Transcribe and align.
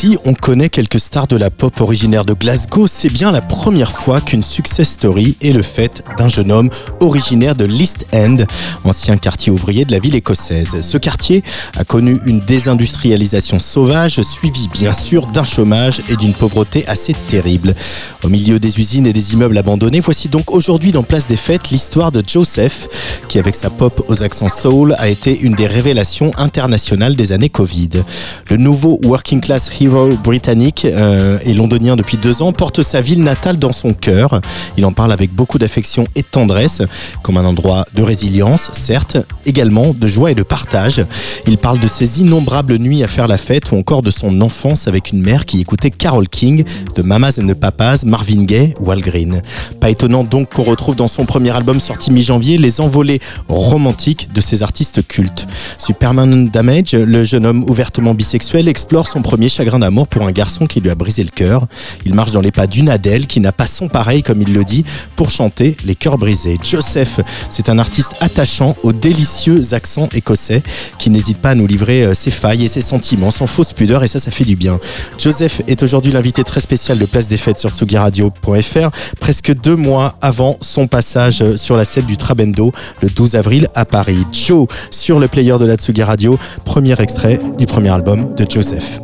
Si 0.00 0.16
on 0.24 0.32
connaît 0.32 0.68
quelques 0.68 1.00
stars 1.00 1.26
de 1.26 1.34
la 1.34 1.50
pop 1.50 1.80
originaire 1.80 2.24
de 2.24 2.32
Glasgow, 2.32 2.86
c'est 2.86 3.12
bien 3.12 3.32
la 3.32 3.40
première 3.40 3.90
fois 3.90 4.20
qu'une 4.20 4.44
success 4.44 4.90
story 4.90 5.36
est 5.42 5.50
le 5.50 5.62
fait 5.62 6.04
d'un 6.16 6.28
jeune 6.28 6.52
homme 6.52 6.70
originaire 7.00 7.56
de 7.56 7.64
l'East 7.64 8.06
End, 8.14 8.36
ancien 8.84 9.16
quartier 9.16 9.50
ouvrier 9.50 9.84
de 9.84 9.90
la 9.90 9.98
ville 9.98 10.14
écossaise. 10.14 10.82
Ce 10.82 10.98
quartier 10.98 11.42
a 11.76 11.82
connu 11.82 12.16
une 12.26 12.38
désindustrialisation 12.38 13.58
sauvage, 13.58 14.22
suivie 14.22 14.68
bien 14.72 14.92
sûr 14.92 15.26
d'un 15.26 15.42
chômage 15.42 16.00
et 16.08 16.14
d'une 16.14 16.32
pauvreté 16.32 16.86
assez 16.86 17.14
terrible. 17.26 17.74
Au 18.22 18.28
milieu 18.28 18.60
des 18.60 18.78
usines 18.78 19.08
et 19.08 19.12
des 19.12 19.32
immeubles 19.32 19.58
abandonnés, 19.58 19.98
voici 19.98 20.28
donc 20.28 20.52
aujourd'hui 20.52 20.92
dans 20.92 21.02
Place 21.02 21.26
des 21.26 21.36
Fêtes 21.36 21.70
l'histoire 21.72 22.12
de 22.12 22.22
Joseph, 22.24 22.86
qui 23.28 23.40
avec 23.40 23.56
sa 23.56 23.68
pop 23.68 24.04
aux 24.06 24.22
accents 24.22 24.48
soul 24.48 24.94
a 24.96 25.08
été 25.08 25.40
une 25.40 25.54
des 25.54 25.66
révélations 25.66 26.30
internationales 26.38 27.16
des 27.16 27.32
années 27.32 27.48
Covid. 27.48 28.04
Le 28.48 28.58
nouveau 28.58 29.00
working 29.02 29.40
class 29.40 29.68
hero 29.80 29.87
britannique 29.88 30.84
euh, 30.84 31.38
et 31.44 31.54
londonien 31.54 31.96
depuis 31.96 32.16
deux 32.16 32.42
ans 32.42 32.52
porte 32.52 32.82
sa 32.82 33.00
ville 33.00 33.22
natale 33.22 33.58
dans 33.58 33.72
son 33.72 33.94
cœur. 33.94 34.40
Il 34.76 34.84
en 34.84 34.92
parle 34.92 35.12
avec 35.12 35.34
beaucoup 35.34 35.58
d'affection 35.58 36.06
et 36.14 36.22
de 36.22 36.26
tendresse, 36.26 36.82
comme 37.22 37.36
un 37.36 37.44
endroit 37.44 37.84
de 37.94 38.02
résilience, 38.02 38.70
certes, 38.72 39.16
également 39.46 39.94
de 39.94 40.08
joie 40.08 40.30
et 40.30 40.34
de 40.34 40.42
partage. 40.42 41.04
Il 41.46 41.58
parle 41.58 41.80
de 41.80 41.88
ses 41.88 42.20
innombrables 42.20 42.76
nuits 42.76 43.02
à 43.02 43.08
faire 43.08 43.28
la 43.28 43.38
fête 43.38 43.72
ou 43.72 43.76
encore 43.76 44.02
de 44.02 44.10
son 44.10 44.40
enfance 44.40 44.86
avec 44.88 45.12
une 45.12 45.22
mère 45.22 45.44
qui 45.44 45.60
écoutait 45.60 45.90
Carole 45.90 46.28
King, 46.28 46.64
de 46.94 47.02
Mamas 47.02 47.38
and 47.40 47.46
the 47.46 47.54
Papas, 47.54 48.04
Marvin 48.04 48.44
Gaye 48.44 48.74
ou 48.80 48.90
Al 48.90 49.00
Green. 49.00 49.42
Pas 49.80 49.90
étonnant 49.90 50.24
donc 50.24 50.54
qu'on 50.54 50.64
retrouve 50.64 50.96
dans 50.96 51.08
son 51.08 51.24
premier 51.24 51.50
album 51.50 51.80
sorti 51.80 52.10
mi-janvier 52.10 52.58
les 52.58 52.80
envolées 52.80 53.20
romantiques 53.48 54.32
de 54.32 54.40
ces 54.40 54.62
artistes 54.62 55.06
cultes. 55.06 55.46
Superman 55.78 56.48
Damage, 56.48 56.92
le 56.92 57.24
jeune 57.24 57.46
homme 57.46 57.64
ouvertement 57.64 58.14
bisexuel, 58.14 58.68
explore 58.68 59.08
son 59.08 59.22
premier 59.22 59.48
chagrin 59.48 59.77
d'amour 59.78 60.08
pour 60.08 60.26
un 60.26 60.32
garçon 60.32 60.66
qui 60.66 60.80
lui 60.80 60.90
a 60.90 60.94
brisé 60.94 61.22
le 61.22 61.30
cœur. 61.30 61.66
Il 62.04 62.14
marche 62.14 62.32
dans 62.32 62.40
les 62.40 62.52
pas 62.52 62.66
d'une 62.66 62.88
Adèle 62.88 63.26
qui 63.26 63.40
n'a 63.40 63.52
pas 63.52 63.66
son 63.66 63.88
pareil, 63.88 64.22
comme 64.22 64.42
il 64.42 64.52
le 64.52 64.64
dit, 64.64 64.84
pour 65.16 65.30
chanter 65.30 65.76
les 65.84 65.94
cœurs 65.94 66.18
brisés. 66.18 66.58
Joseph, 66.62 67.20
c'est 67.50 67.68
un 67.68 67.78
artiste 67.78 68.14
attachant 68.20 68.76
aux 68.82 68.92
délicieux 68.92 69.74
accents 69.74 70.08
écossais 70.12 70.62
qui 70.98 71.10
n'hésite 71.10 71.38
pas 71.38 71.50
à 71.50 71.54
nous 71.54 71.66
livrer 71.66 72.04
euh, 72.04 72.14
ses 72.14 72.30
failles 72.30 72.64
et 72.64 72.68
ses 72.68 72.80
sentiments 72.80 73.30
sans 73.30 73.46
fausse 73.46 73.72
pudeur 73.72 74.04
et 74.04 74.08
ça, 74.08 74.18
ça 74.18 74.30
fait 74.30 74.44
du 74.44 74.56
bien. 74.56 74.78
Joseph 75.18 75.62
est 75.66 75.82
aujourd'hui 75.82 76.12
l'invité 76.12 76.44
très 76.44 76.60
spécial 76.60 76.98
de 76.98 77.06
Place 77.06 77.28
des 77.28 77.36
Fêtes 77.36 77.58
sur 77.58 77.70
tsugiradio.fr, 77.70 78.90
presque 79.20 79.54
deux 79.54 79.76
mois 79.76 80.16
avant 80.20 80.56
son 80.60 80.86
passage 80.86 81.42
euh, 81.42 81.56
sur 81.56 81.76
la 81.76 81.84
scène 81.84 82.06
du 82.06 82.16
Trabendo 82.16 82.72
le 83.02 83.08
12 83.08 83.34
avril 83.36 83.68
à 83.74 83.84
Paris. 83.84 84.24
Joe 84.32 84.66
sur 84.90 85.18
le 85.18 85.28
player 85.28 85.56
de 85.58 85.64
la 85.64 85.76
Tsugi 85.76 86.02
Radio, 86.02 86.38
premier 86.64 87.00
extrait 87.00 87.40
du 87.58 87.66
premier 87.66 87.90
album 87.90 88.34
de 88.34 88.46
Joseph. 88.48 89.00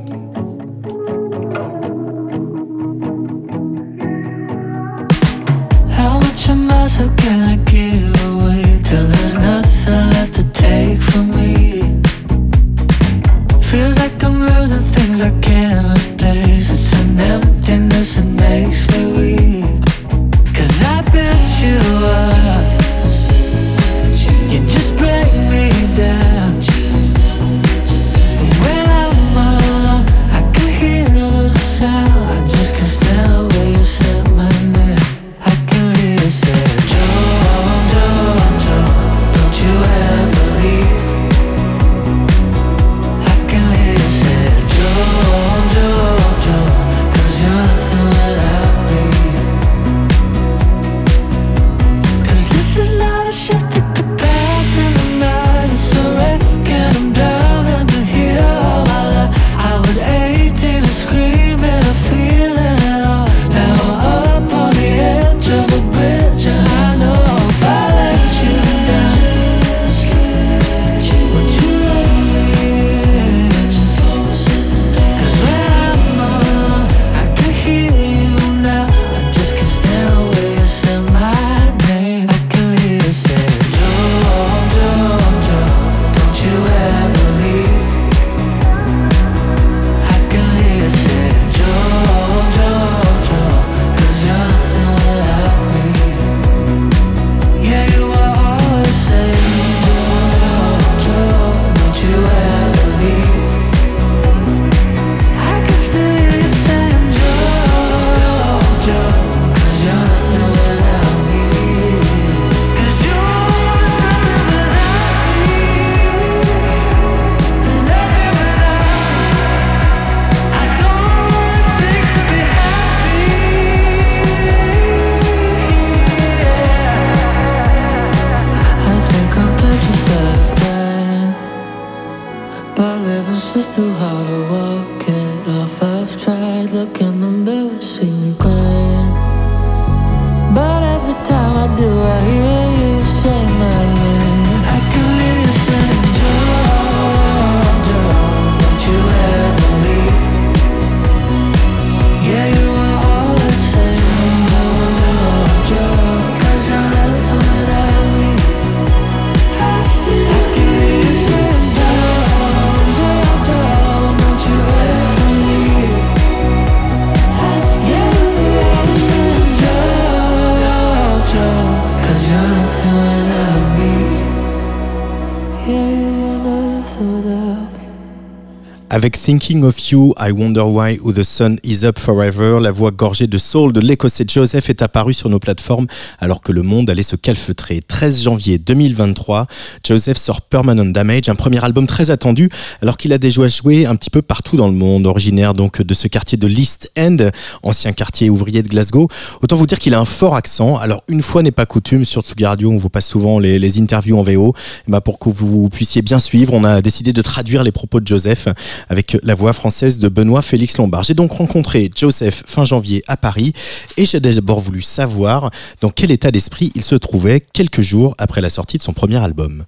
Avec 179.05 179.21
Thinking 179.21 179.65
of 179.65 179.91
You, 179.91 180.15
I 180.19 180.31
Wonder 180.31 180.63
Why 180.63 180.99
Who 180.99 181.13
the 181.13 181.25
Sun 181.25 181.59
Is 181.63 181.85
Up 181.85 181.99
Forever, 181.99 182.57
la 182.59 182.73
voix 182.73 182.91
gorgée 182.91 183.27
de 183.27 183.37
soul 183.37 183.75
de 183.75 183.81
l'écossais 183.81 184.25
Joseph 184.27 184.71
est 184.71 184.81
apparue 184.81 185.13
sur 185.13 185.29
nos 185.29 185.39
plateformes 185.39 185.87
alors 186.21 186.41
que 186.41 186.53
le 186.53 186.63
monde 186.63 186.89
allait 186.89 187.03
se 187.03 187.15
calfeutrer. 187.15 187.83
13 187.87 188.23
janvier 188.23 188.57
2023, 188.57 189.47
Joseph 189.87 190.17
sort 190.17 190.41
Permanent 190.41 190.87
Damage, 190.87 191.29
un 191.29 191.35
premier 191.35 191.63
album 191.63 191.87
très 191.87 192.09
attendu 192.09 192.49
alors 192.81 192.97
qu'il 192.97 193.13
a 193.13 193.19
déjà 193.19 193.47
joué 193.47 193.85
un 193.85 193.95
petit 193.95 194.09
peu 194.09 194.23
partout 194.23 194.57
dans 194.57 194.69
le 194.69 194.73
monde, 194.73 195.05
originaire 195.05 195.53
donc 195.53 195.83
de 195.83 195.93
ce 195.93 196.09
quartier 196.09 196.39
de 196.39 196.47
l'East 196.47 196.91
End, 196.99 197.29
ancien 197.63 197.93
quartier 197.93 198.31
ouvrier 198.31 198.63
de 198.63 198.69
Glasgow. 198.69 199.09
Autant 199.43 199.57
vous 199.57 199.67
dire 199.67 199.81
qu'il 199.81 199.93
a 199.93 200.01
un 200.01 200.07
fort 200.07 200.35
accent. 200.35 200.79
Alors 200.79 201.05
une 201.09 201.21
fois 201.21 201.43
n'est 201.43 201.51
pas 201.51 201.67
coutume, 201.67 202.07
sur 202.07 202.23
Tsugi 202.23 202.47
Radio 202.47 202.71
on 202.71 202.79
vous 202.79 202.89
passe 202.89 203.09
souvent 203.09 203.39
les, 203.39 203.79
interviews 203.79 204.19
en 204.19 204.23
VO. 204.23 204.55
Et 204.89 204.91
bah, 204.91 205.03
pour 205.03 205.19
que 205.19 205.29
vous 205.29 205.69
puissiez 205.69 206.01
bien 206.01 206.19
suivre, 206.19 206.55
on 206.55 206.65
a 206.65 206.81
décidé 206.81 207.13
de 207.13 207.21
traduire 207.21 207.65
les 207.65 207.73
propos 207.73 208.01
de 208.01 208.07
Joseph 208.07 208.49
avec 208.95 209.19
la 209.25 209.35
voix 209.35 209.53
française 209.53 209.99
de 209.99 210.07
Benoît 210.07 210.41
Félix 210.41 210.77
Lombard. 210.79 211.03
J'ai 211.03 211.15
donc 211.15 211.33
rencontré 211.33 211.91
Joseph 211.97 212.45
fin 212.47 212.65
janvier 212.65 213.03
à 213.09 213.17
Paris 213.17 213.53
et 213.97 214.07
j'ai 214.07 214.21
d'abord 214.21 214.61
voulu 214.61 214.83
savoir 214.83 215.51
dans 215.81 215.91
quel 215.91 216.13
état 216.13 216.31
d'esprit 216.31 216.71
il 216.77 216.85
se 216.85 216.95
trouvait 216.95 217.41
quelques 217.41 217.81
jours 217.81 218.15
après 218.19 218.41
la 218.41 218.49
sortie 218.49 218.79
de 218.79 218.83
son 218.83 218.93
premier 218.93 219.17
album. 219.17 219.65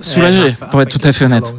Soulagé, 0.00 0.54
pour 0.70 0.80
être 0.82 0.98
tout 0.98 1.06
à 1.06 1.12
fait 1.12 1.24
honnête. 1.24 1.54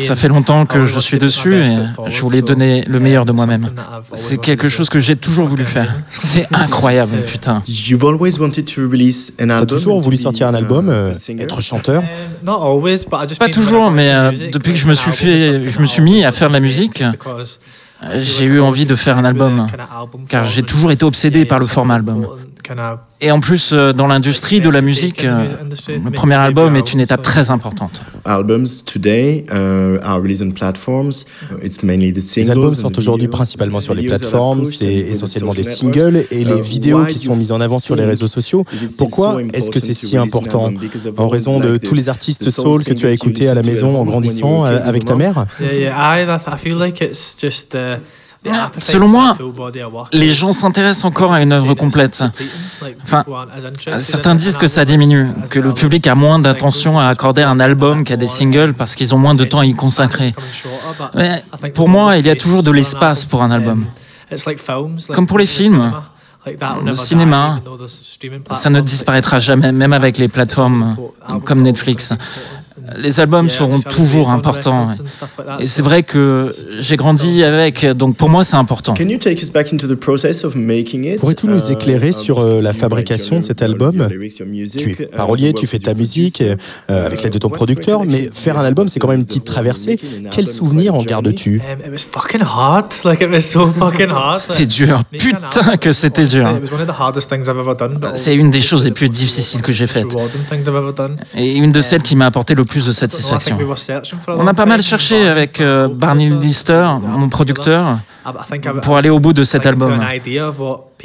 Ça 0.00 0.16
fait 0.16 0.28
longtemps 0.28 0.66
que 0.66 0.86
je 0.86 1.00
suis 1.00 1.18
dessus 1.18 1.56
et 1.56 1.66
je 2.08 2.20
voulais 2.22 2.42
donner 2.42 2.82
le 2.86 3.00
meilleur 3.00 3.24
de 3.24 3.32
moi-même. 3.32 3.70
C'est 4.14 4.38
quelque 4.38 4.68
chose 4.68 4.88
que 4.88 5.00
j'ai 5.00 5.16
toujours 5.16 5.46
voulu 5.48 5.64
faire. 5.64 5.94
C'est 6.10 6.46
incroyable, 6.52 7.16
putain. 7.26 7.62
T'as 9.38 9.66
toujours 9.66 10.00
voulu 10.00 10.16
sortir 10.16 10.48
un 10.48 10.54
album, 10.54 10.88
euh, 10.88 11.12
être 11.38 11.60
chanteur? 11.60 12.02
Pas 13.38 13.48
toujours, 13.48 13.90
mais 13.90 14.10
euh, 14.12 14.32
depuis 14.52 14.72
que 14.72 14.78
je 14.78 14.86
me 14.86 14.94
suis 14.94 15.10
fait, 15.12 15.68
je 15.68 15.78
me 15.80 15.86
suis 15.86 16.02
mis 16.02 16.24
à 16.24 16.32
faire 16.32 16.48
de 16.48 16.54
la 16.54 16.60
musique, 16.60 17.02
j'ai 18.20 18.44
eu 18.44 18.60
envie 18.60 18.86
de 18.86 18.94
faire 18.94 19.18
un 19.18 19.24
album, 19.24 19.66
car 20.28 20.44
j'ai 20.44 20.62
toujours 20.62 20.92
été 20.92 21.04
obsédé 21.04 21.44
par 21.44 21.58
le 21.58 21.66
format 21.66 21.94
album. 21.96 22.26
Et 23.20 23.30
en 23.30 23.40
plus, 23.40 23.72
euh, 23.72 23.92
dans 23.92 24.06
l'industrie 24.06 24.60
de 24.60 24.68
la 24.68 24.80
musique, 24.80 25.24
euh, 25.24 25.46
le 25.88 26.10
premier 26.10 26.34
album 26.34 26.76
est 26.76 26.92
une 26.92 27.00
étape 27.00 27.22
très 27.22 27.50
importante. 27.50 28.02
Les 32.42 32.50
albums 32.50 32.74
sortent 32.74 32.98
aujourd'hui 32.98 33.28
principalement 33.28 33.80
sur 33.80 33.94
les 33.94 34.06
plateformes, 34.06 34.64
c'est 34.64 34.84
essentiellement 34.86 35.54
des 35.54 35.62
singles 35.62 36.24
et 36.30 36.44
les 36.44 36.60
vidéos 36.60 37.06
qui 37.06 37.18
sont 37.18 37.36
mises 37.36 37.52
en 37.52 37.60
avant 37.60 37.78
sur 37.78 37.96
les 37.96 38.04
réseaux 38.04 38.26
sociaux. 38.26 38.64
Pourquoi 38.96 39.38
est-ce 39.52 39.70
que 39.70 39.80
c'est 39.80 39.94
si 39.94 40.16
important 40.16 40.72
En 41.16 41.28
raison 41.28 41.60
de 41.60 41.76
tous 41.76 41.94
les 41.94 42.08
artistes 42.08 42.50
soul 42.50 42.84
que 42.84 42.92
tu 42.92 43.06
as 43.06 43.10
écoutés 43.10 43.48
à 43.48 43.54
la 43.54 43.62
maison 43.62 43.98
en 43.98 44.04
grandissant 44.04 44.64
euh, 44.64 44.78
avec 44.84 45.04
ta 45.04 45.16
mère? 45.16 45.46
Selon 48.78 49.08
moi, 49.08 49.36
les 50.12 50.32
gens 50.32 50.52
s'intéressent 50.52 51.04
encore 51.04 51.32
à 51.32 51.42
une 51.42 51.52
œuvre 51.52 51.74
complète. 51.74 52.22
Enfin, 53.02 53.24
certains 54.00 54.34
disent 54.34 54.56
que 54.56 54.66
ça 54.66 54.84
diminue, 54.84 55.28
que 55.50 55.58
le 55.58 55.72
public 55.74 56.06
a 56.06 56.14
moins 56.14 56.38
d'attention 56.38 56.98
à 56.98 57.06
accorder 57.06 57.42
un 57.42 57.60
album 57.60 58.04
qu'à 58.04 58.16
des 58.16 58.28
singles 58.28 58.74
parce 58.74 58.94
qu'ils 58.94 59.14
ont 59.14 59.18
moins 59.18 59.34
de 59.34 59.44
temps 59.44 59.60
à 59.60 59.66
y 59.66 59.74
consacrer. 59.74 60.34
Mais 61.14 61.42
pour 61.74 61.88
moi, 61.88 62.16
il 62.16 62.26
y 62.26 62.30
a 62.30 62.36
toujours 62.36 62.62
de 62.62 62.70
l'espace 62.70 63.24
pour 63.24 63.42
un 63.42 63.50
album. 63.50 63.86
Comme 65.12 65.26
pour 65.26 65.38
les 65.38 65.46
films. 65.46 65.92
Le 66.84 66.94
cinéma, 66.94 67.60
ça 68.52 68.70
ne 68.70 68.80
disparaîtra 68.80 69.38
jamais, 69.38 69.70
même 69.72 69.92
avec 69.92 70.16
les 70.16 70.28
plateformes 70.28 70.96
comme 71.44 71.60
Netflix 71.62 72.12
les 72.96 73.20
albums 73.20 73.50
seront 73.50 73.80
toujours 73.80 74.30
importants. 74.30 74.90
Et 75.58 75.66
c'est 75.66 75.82
vrai 75.82 76.02
que 76.02 76.50
j'ai 76.80 76.96
grandi 76.96 77.44
avec, 77.44 77.84
donc 77.86 78.16
pour 78.16 78.28
moi 78.28 78.44
c'est 78.44 78.56
important. 78.56 78.94
Pourrais-tu 81.20 81.46
nous 81.46 81.70
éclairer 81.70 82.12
sur 82.12 82.38
euh, 82.38 82.60
la 82.60 82.72
fabrication 82.72 83.38
de 83.38 83.44
cet 83.44 83.62
album? 83.62 84.08
Tu 84.76 84.96
es 85.00 85.06
parolier, 85.06 85.52
tu 85.52 85.66
fais 85.66 85.78
ta 85.78 85.94
musique 85.94 86.42
euh, 86.42 87.06
avec 87.06 87.22
l'aide 87.22 87.32
de 87.32 87.38
ton 87.38 87.50
producteur, 87.50 88.04
mais 88.04 88.28
faire 88.28 88.58
un 88.58 88.64
album 88.64 88.88
c'est 88.88 88.98
quand 88.98 89.08
même 89.08 89.20
une 89.20 89.26
petite 89.26 89.44
traversée. 89.44 89.98
Quel 90.30 90.46
souvenir 90.46 90.94
en 90.94 91.02
gardes-tu? 91.02 91.60
C'était 94.38 94.66
dur, 94.66 95.02
putain 95.10 95.76
que 95.76 95.92
c'était 95.92 96.26
dur. 96.26 96.48
C'est 98.14 98.34
une 98.34 98.50
des 98.50 98.60
choses 98.60 98.84
les 98.84 98.90
plus 98.90 99.08
difficiles 99.08 99.62
que 99.62 99.72
j'ai 99.72 99.86
faites. 99.86 100.14
Et 101.36 101.56
une 101.56 101.72
de 101.72 101.80
celles 101.80 102.02
qui 102.02 102.16
m'a 102.16 102.26
apporté 102.26 102.54
le 102.54 102.64
plus 102.68 102.86
de 102.86 102.92
satisfaction. 102.92 103.58
On 104.28 104.46
a 104.46 104.54
pas 104.54 104.66
mal 104.66 104.82
cherché 104.82 105.26
avec 105.28 105.62
Barney 105.92 106.30
Lister, 106.30 106.86
mon 107.02 107.28
producteur, 107.28 107.98
pour 108.82 108.96
aller 108.96 109.10
au 109.10 109.18
bout 109.20 109.32
de 109.32 109.44
cet 109.44 109.66
album. 109.66 110.00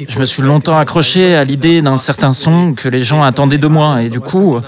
Je 0.08 0.18
me 0.18 0.24
suis 0.24 0.42
longtemps 0.42 0.76
accroché 0.76 1.36
à 1.36 1.44
l'idée 1.44 1.80
d'un 1.80 1.96
certain 1.98 2.32
son 2.32 2.74
que 2.74 2.88
les 2.88 3.04
gens 3.04 3.22
attendaient 3.22 3.58
de 3.58 3.68
moi 3.68 4.02
et 4.02 4.08
du 4.08 4.20
coup, 4.20 4.60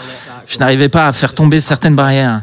je 0.47 0.59
n'arrivais 0.59 0.89
pas 0.89 1.09
à 1.09 1.13
faire 1.13 1.35
tomber 1.35 1.59
certaines 1.59 1.97
barrières. 1.97 2.43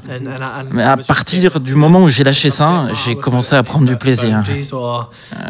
Mais 0.72 0.84
à 0.84 0.98
partir 0.98 1.60
du 1.60 1.76
moment 1.76 2.02
où 2.02 2.10
j'ai 2.10 2.24
lâché 2.24 2.50
ça, 2.50 2.88
j'ai 3.06 3.16
commencé 3.16 3.56
à 3.56 3.64
prendre 3.64 3.86
du 3.86 3.96
plaisir. 3.96 4.44
Euh, 4.74 5.02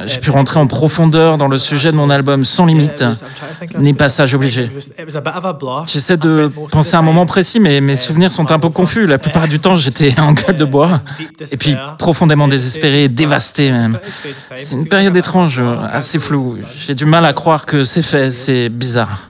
j'ai 0.06 0.20
pu 0.20 0.30
rentrer 0.30 0.60
en 0.60 0.68
profondeur 0.68 1.38
dans 1.38 1.48
le 1.48 1.58
sujet 1.58 1.92
de 1.92 1.98
mon 1.98 2.10
album 2.10 2.46
sans 2.46 2.66
limite, 2.66 3.04
ni 3.80 3.94
passage 3.94 4.36
obligé. 4.36 4.70
J'essaie 5.88 6.18
de 6.18 6.52
penser 6.70 6.96
à 6.96 7.00
un 7.00 7.04
moment 7.04 7.26
précis, 7.26 7.60
mais 7.60 7.82
mes 7.82 7.96
souvenirs 7.96 8.32
sont 8.32 8.52
un 8.52 8.60
peu 8.60 8.70
confus. 8.70 9.08
La 9.08 9.18
plupart 9.18 9.48
du 9.48 9.60
temps, 9.60 9.78
j'étais 9.78 10.14
en 10.20 10.34
gueule 10.34 10.58
de 10.58 10.66
bois, 10.66 11.02
et 11.52 11.58
puis 11.58 11.76
profondément 11.98 12.48
désespéré, 12.48 13.08
dévasté 13.10 13.72
même. 13.72 13.98
C'est 14.56 14.76
une 14.76 14.88
période 14.88 15.16
étrange, 15.16 15.62
assez 15.92 16.20
floue. 16.20 16.58
J'ai 16.86 16.94
du 16.94 17.06
mal 17.06 17.23
à 17.24 17.34
croire 17.34 17.66
que 17.66 17.84
c'est 17.84 18.02
fait, 18.02 18.32
c'est 18.32 18.70
bizarre. 18.70 19.28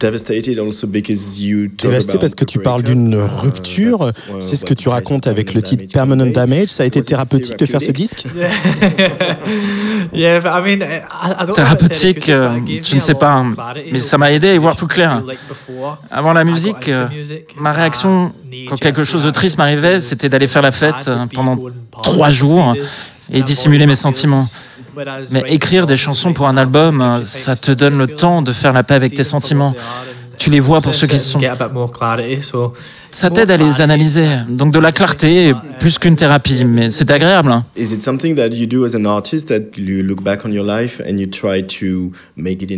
Dévasté 1.81 2.17
parce 2.17 2.35
que 2.35 2.45
tu 2.45 2.59
parles 2.59 2.83
d'une 2.83 3.15
rupture. 3.15 4.11
C'est 4.39 4.55
ce 4.55 4.65
que 4.65 4.73
tu 4.73 4.89
racontes 4.89 5.27
avec 5.27 5.53
le 5.53 5.61
titre 5.61 5.85
Permanent 5.91 6.25
Damage. 6.25 6.69
Ça 6.69 6.83
a 6.83 6.85
été 6.85 7.01
thérapeutique 7.01 7.57
de 7.57 7.65
faire 7.65 7.81
ce 7.81 7.91
disque? 7.91 8.25
Thérapeutique, 11.53 12.29
euh, 12.29 12.59
je 12.83 12.95
ne 12.95 12.99
sais 12.99 13.15
pas, 13.15 13.43
mais 13.91 13.99
ça 13.99 14.17
m'a 14.17 14.31
aidé 14.31 14.49
à 14.49 14.53
y 14.53 14.57
voir 14.57 14.75
plus 14.75 14.87
clair. 14.87 15.23
Avant 16.11 16.33
la 16.33 16.43
musique, 16.43 16.89
euh, 16.89 17.07
ma 17.57 17.71
réaction 17.71 18.31
quand 18.67 18.77
quelque 18.77 19.03
chose 19.03 19.23
de 19.23 19.31
triste 19.31 19.57
m'arrivait, 19.57 19.99
c'était 19.99 20.29
d'aller 20.29 20.47
faire 20.47 20.61
la 20.61 20.71
fête 20.71 21.07
euh, 21.07 21.25
pendant 21.33 21.57
trois 22.01 22.29
jours 22.29 22.75
et 23.31 23.41
dissimuler 23.41 23.85
mes 23.85 23.95
sentiments. 23.95 24.47
Mais 25.31 25.43
écrire 25.47 25.85
des 25.85 25.97
chansons 25.97 26.33
pour 26.33 26.47
un 26.47 26.57
album, 26.57 27.21
ça 27.25 27.55
te 27.55 27.71
donne 27.71 27.97
le 27.97 28.07
temps 28.07 28.41
de 28.41 28.51
faire 28.51 28.73
la 28.73 28.83
paix 28.83 28.95
avec 28.95 29.13
tes 29.13 29.23
sentiments. 29.23 29.73
Tu 30.37 30.49
les 30.49 30.59
vois 30.59 30.81
pour 30.81 30.93
ce 30.93 31.05
qu'ils 31.05 31.19
sont 31.19 31.39
ça 33.13 33.29
t'aide 33.29 33.51
à 33.51 33.57
les 33.57 33.79
analyser. 33.79 34.27
Donc 34.49 34.73
de 34.73 34.79
la 34.79 34.91
clarté, 34.91 35.53
plus 35.79 35.99
qu'une 35.99 36.15
thérapie, 36.15 36.65
mais 36.65 36.89
c'est 36.89 37.11
agréable. 37.11 37.51
Hein. 37.51 37.63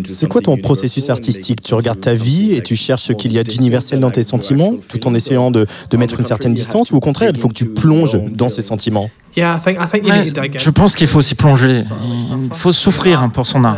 C'est 0.07 0.27
quoi 0.27 0.41
ton 0.41 0.57
processus 0.57 1.09
artistique? 1.09 1.61
Tu 1.61 1.73
regardes 1.73 2.01
ta 2.01 2.13
vie 2.13 2.53
et 2.53 2.61
tu 2.61 2.75
cherches 2.75 3.03
ce 3.03 3.13
qu'il 3.13 3.31
y 3.31 3.39
a 3.39 3.43
d'universel 3.43 4.01
dans 4.01 4.11
tes 4.11 4.23
sentiments, 4.23 4.73
tout 4.89 5.07
en 5.07 5.13
essayant 5.13 5.51
de, 5.51 5.65
de 5.89 5.97
mettre 5.97 6.19
une 6.19 6.25
certaine 6.25 6.53
distance, 6.53 6.91
ou 6.91 6.97
au 6.97 6.99
contraire, 6.99 7.31
il 7.33 7.39
faut 7.39 7.47
que 7.47 7.53
tu 7.53 7.65
plonges 7.65 8.19
dans 8.29 8.49
ces 8.49 8.61
sentiments? 8.61 9.09
Je 9.35 10.69
pense 10.69 10.95
qu'il 10.95 11.07
faut 11.07 11.21
s'y 11.21 11.35
plonger. 11.35 11.83
Il 12.01 12.53
faut 12.53 12.71
souffrir 12.71 13.21
hein, 13.21 13.29
pour 13.29 13.45
son 13.45 13.63
art. 13.63 13.77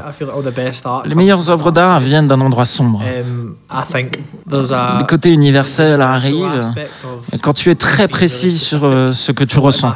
Les 1.06 1.16
meilleures 1.16 1.50
œuvres 1.50 1.72
d'art 1.72 2.00
viennent 2.00 2.28
d'un 2.28 2.42
endroit 2.42 2.66
sombre. 2.66 3.02
Um, 3.02 3.56
Le 3.70 5.04
côté 5.06 5.32
universel 5.32 6.02
arrive 6.02 6.72
quand 7.42 7.54
tu 7.54 7.70
es 7.72 7.76
très 7.76 8.08
précis 8.08 8.58
sur 8.58 8.86
euh, 8.86 9.12
ce 9.12 9.32
que 9.32 9.44
tu 9.44 9.60
ressens. 9.60 9.94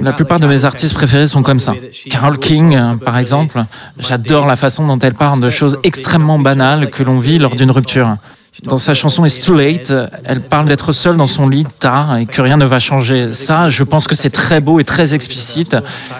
La 0.00 0.12
plupart 0.12 0.40
de 0.40 0.46
mes 0.46 0.64
artistes 0.64 0.94
préférés 0.94 1.26
sont 1.26 1.42
comme 1.42 1.60
ça. 1.60 1.74
Carole 2.10 2.38
King, 2.38 2.78
par 3.04 3.18
exemple, 3.18 3.64
j'adore 3.98 4.46
la 4.46 4.56
façon 4.56 4.86
dont 4.86 4.98
elle 4.98 5.14
parle 5.14 5.40
de 5.40 5.50
choses 5.50 5.78
extrêmement 5.82 6.38
banales 6.38 6.90
que 6.90 7.02
l'on 7.02 7.18
vit 7.18 7.38
lors 7.38 7.56
d'une 7.56 7.70
rupture. 7.70 8.16
Dans 8.64 8.76
sa 8.76 8.92
chanson 8.92 9.24
It's 9.24 9.44
Too 9.44 9.54
Late, 9.54 9.92
elle 10.24 10.40
parle 10.40 10.66
d'être 10.66 10.92
seule 10.92 11.16
dans 11.16 11.28
son 11.28 11.48
lit 11.48 11.64
tard 11.78 12.16
et 12.16 12.26
que 12.26 12.42
rien 12.42 12.56
ne 12.56 12.64
va 12.64 12.80
changer. 12.80 13.32
Ça, 13.32 13.68
je 13.68 13.84
pense 13.84 14.08
que 14.08 14.16
c'est 14.16 14.30
très 14.30 14.60
beau 14.60 14.80
et 14.80 14.84
très 14.84 15.14
explicite 15.14 15.76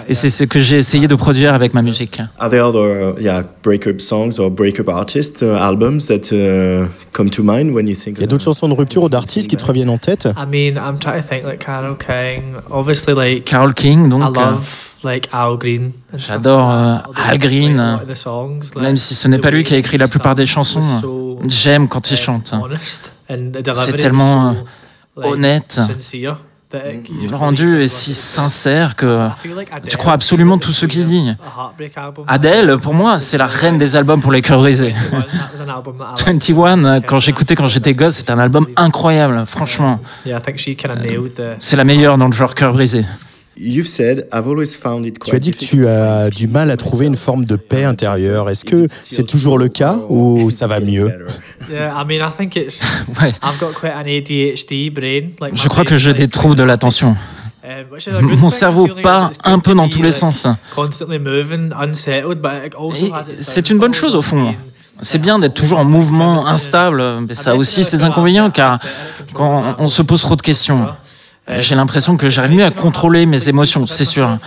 et 0.07 0.13
c'est 0.13 0.29
ce 0.29 0.45
que 0.45 0.59
j'ai 0.59 0.77
essayé 0.77 1.07
de 1.07 1.15
produire 1.15 1.53
avec 1.53 1.73
ma 1.73 1.81
musique. 1.81 2.21
Are 2.39 2.49
there 2.49 2.63
other 2.63 3.15
yeah, 3.19 3.43
breakup 3.63 3.99
songs 3.99 4.39
or 4.39 4.49
breakup 4.49 4.87
artists 4.87 5.41
uh, 5.41 5.55
albums 5.55 6.07
that 6.07 6.31
uh, 6.31 6.87
come 7.11 7.29
to 7.29 7.43
mind 7.43 7.73
when 7.73 7.87
you 7.87 7.95
think 7.95 8.17
Il 8.17 8.21
y 8.21 8.23
a 8.23 8.27
d'autres 8.27 8.45
chansons 8.45 8.69
de 8.69 8.73
rupture 8.73 9.03
ou 9.03 9.09
d'artistes 9.09 9.49
qui 9.49 9.57
te 9.57 9.65
reviennent 9.65 9.89
en 9.89 9.97
tête? 9.97 10.27
I 10.37 10.45
mean, 10.49 10.75
I'm 10.75 10.97
trying 10.97 11.21
to 11.21 11.27
think 11.27 11.43
like 11.43 11.59
Carole 11.59 11.97
King, 11.97 12.55
obviously 12.71 13.13
like 13.13 13.43
Carole 13.43 13.73
King 13.73 14.07
donc 14.07 14.21
I 14.21 14.39
love 14.39 14.88
J'adore 16.13 16.71
euh, 16.71 16.97
Al 17.15 17.39
Green, 17.39 17.99
même 18.75 18.97
si 18.97 19.15
ce 19.15 19.27
n'est 19.27 19.37
pas 19.37 19.51
lui 19.51 19.63
qui 19.63 19.73
a 19.73 19.77
écrit 19.77 19.97
la 19.97 20.07
plupart 20.07 20.35
des 20.35 20.45
chansons. 20.45 21.37
J'aime 21.47 21.87
quand 21.87 22.11
il 22.11 22.17
chante. 22.17 22.53
C'est 23.73 23.97
tellement 23.97 24.49
euh, 24.49 24.53
honnête 25.23 25.79
Le 26.71 27.35
rendu 27.35 27.81
est 27.81 27.87
si 27.87 28.13
sincère 28.13 28.95
que 28.95 29.27
tu 29.87 29.97
crois 29.97 30.13
absolument 30.13 30.57
tout 30.59 30.71
ce 30.71 30.85
qu'il 30.85 31.05
dit. 31.05 31.31
Adele, 32.27 32.77
pour 32.79 32.93
moi, 32.93 33.19
c'est 33.19 33.37
la 33.37 33.47
reine 33.47 33.77
des 33.77 33.95
albums 33.95 34.21
pour 34.21 34.31
les 34.31 34.41
cœurs 34.41 34.59
brisés. 34.59 34.93
21, 36.25 37.01
quand 37.07 37.19
j'écoutais 37.19 37.55
quand 37.55 37.67
j'étais 37.67 37.93
gosse, 37.93 38.15
c'est 38.15 38.29
un 38.29 38.37
album 38.37 38.67
incroyable, 38.75 39.45
franchement. 39.47 39.99
C'est 41.59 41.75
la 41.75 41.83
meilleure 41.83 42.17
dans 42.17 42.27
le 42.27 42.33
genre 42.33 42.53
cœur 42.53 42.73
brisé. 42.73 43.05
Tu 45.29 45.35
as 45.35 45.39
dit 45.39 45.51
que 45.51 45.57
tu 45.57 45.87
as 45.87 46.29
du 46.29 46.47
mal 46.47 46.71
à 46.71 46.77
trouver 46.77 47.07
une 47.07 47.17
forme 47.17 47.43
de 47.45 47.55
paix 47.57 47.83
intérieure. 47.83 48.49
Est-ce 48.49 48.63
que 48.63 48.87
c'est 49.01 49.27
toujours 49.27 49.57
le 49.57 49.67
cas 49.67 49.99
ou 50.09 50.49
ça 50.49 50.67
va 50.67 50.79
mieux 50.79 51.11
Je 55.53 55.67
crois 55.67 55.83
que 55.83 55.97
j'ai 55.97 56.13
des 56.13 56.27
troubles 56.27 56.55
de 56.55 56.63
l'attention. 56.63 57.15
Mon 58.21 58.49
cerveau 58.49 58.87
part 59.01 59.31
un 59.43 59.59
peu 59.59 59.75
dans 59.75 59.89
tous 59.89 60.01
les 60.01 60.11
sens. 60.11 60.47
C'est 63.37 63.69
une 63.69 63.77
bonne 63.77 63.93
chose 63.93 64.15
au 64.15 64.21
fond. 64.21 64.55
C'est 65.01 65.19
bien 65.19 65.39
d'être 65.39 65.53
toujours 65.53 65.79
en 65.79 65.85
mouvement, 65.85 66.45
instable, 66.47 67.01
mais 67.27 67.33
ça 67.33 67.51
a 67.51 67.55
aussi 67.55 67.83
ses 67.83 68.03
inconvénients 68.03 68.49
car 68.49 68.79
quand 69.33 69.75
on 69.77 69.87
se 69.87 70.01
pose 70.01 70.21
trop 70.21 70.35
de 70.35 70.41
questions, 70.41 70.87
j'ai 71.57 71.75
l'impression 71.75 72.17
que 72.17 72.29
j'arrive 72.29 72.57
mieux 72.57 72.65
à 72.65 72.71
contrôler 72.71 73.25
mes 73.25 73.49
émotions, 73.49 73.87
c'est 73.87 74.05
sûr. 74.05 74.37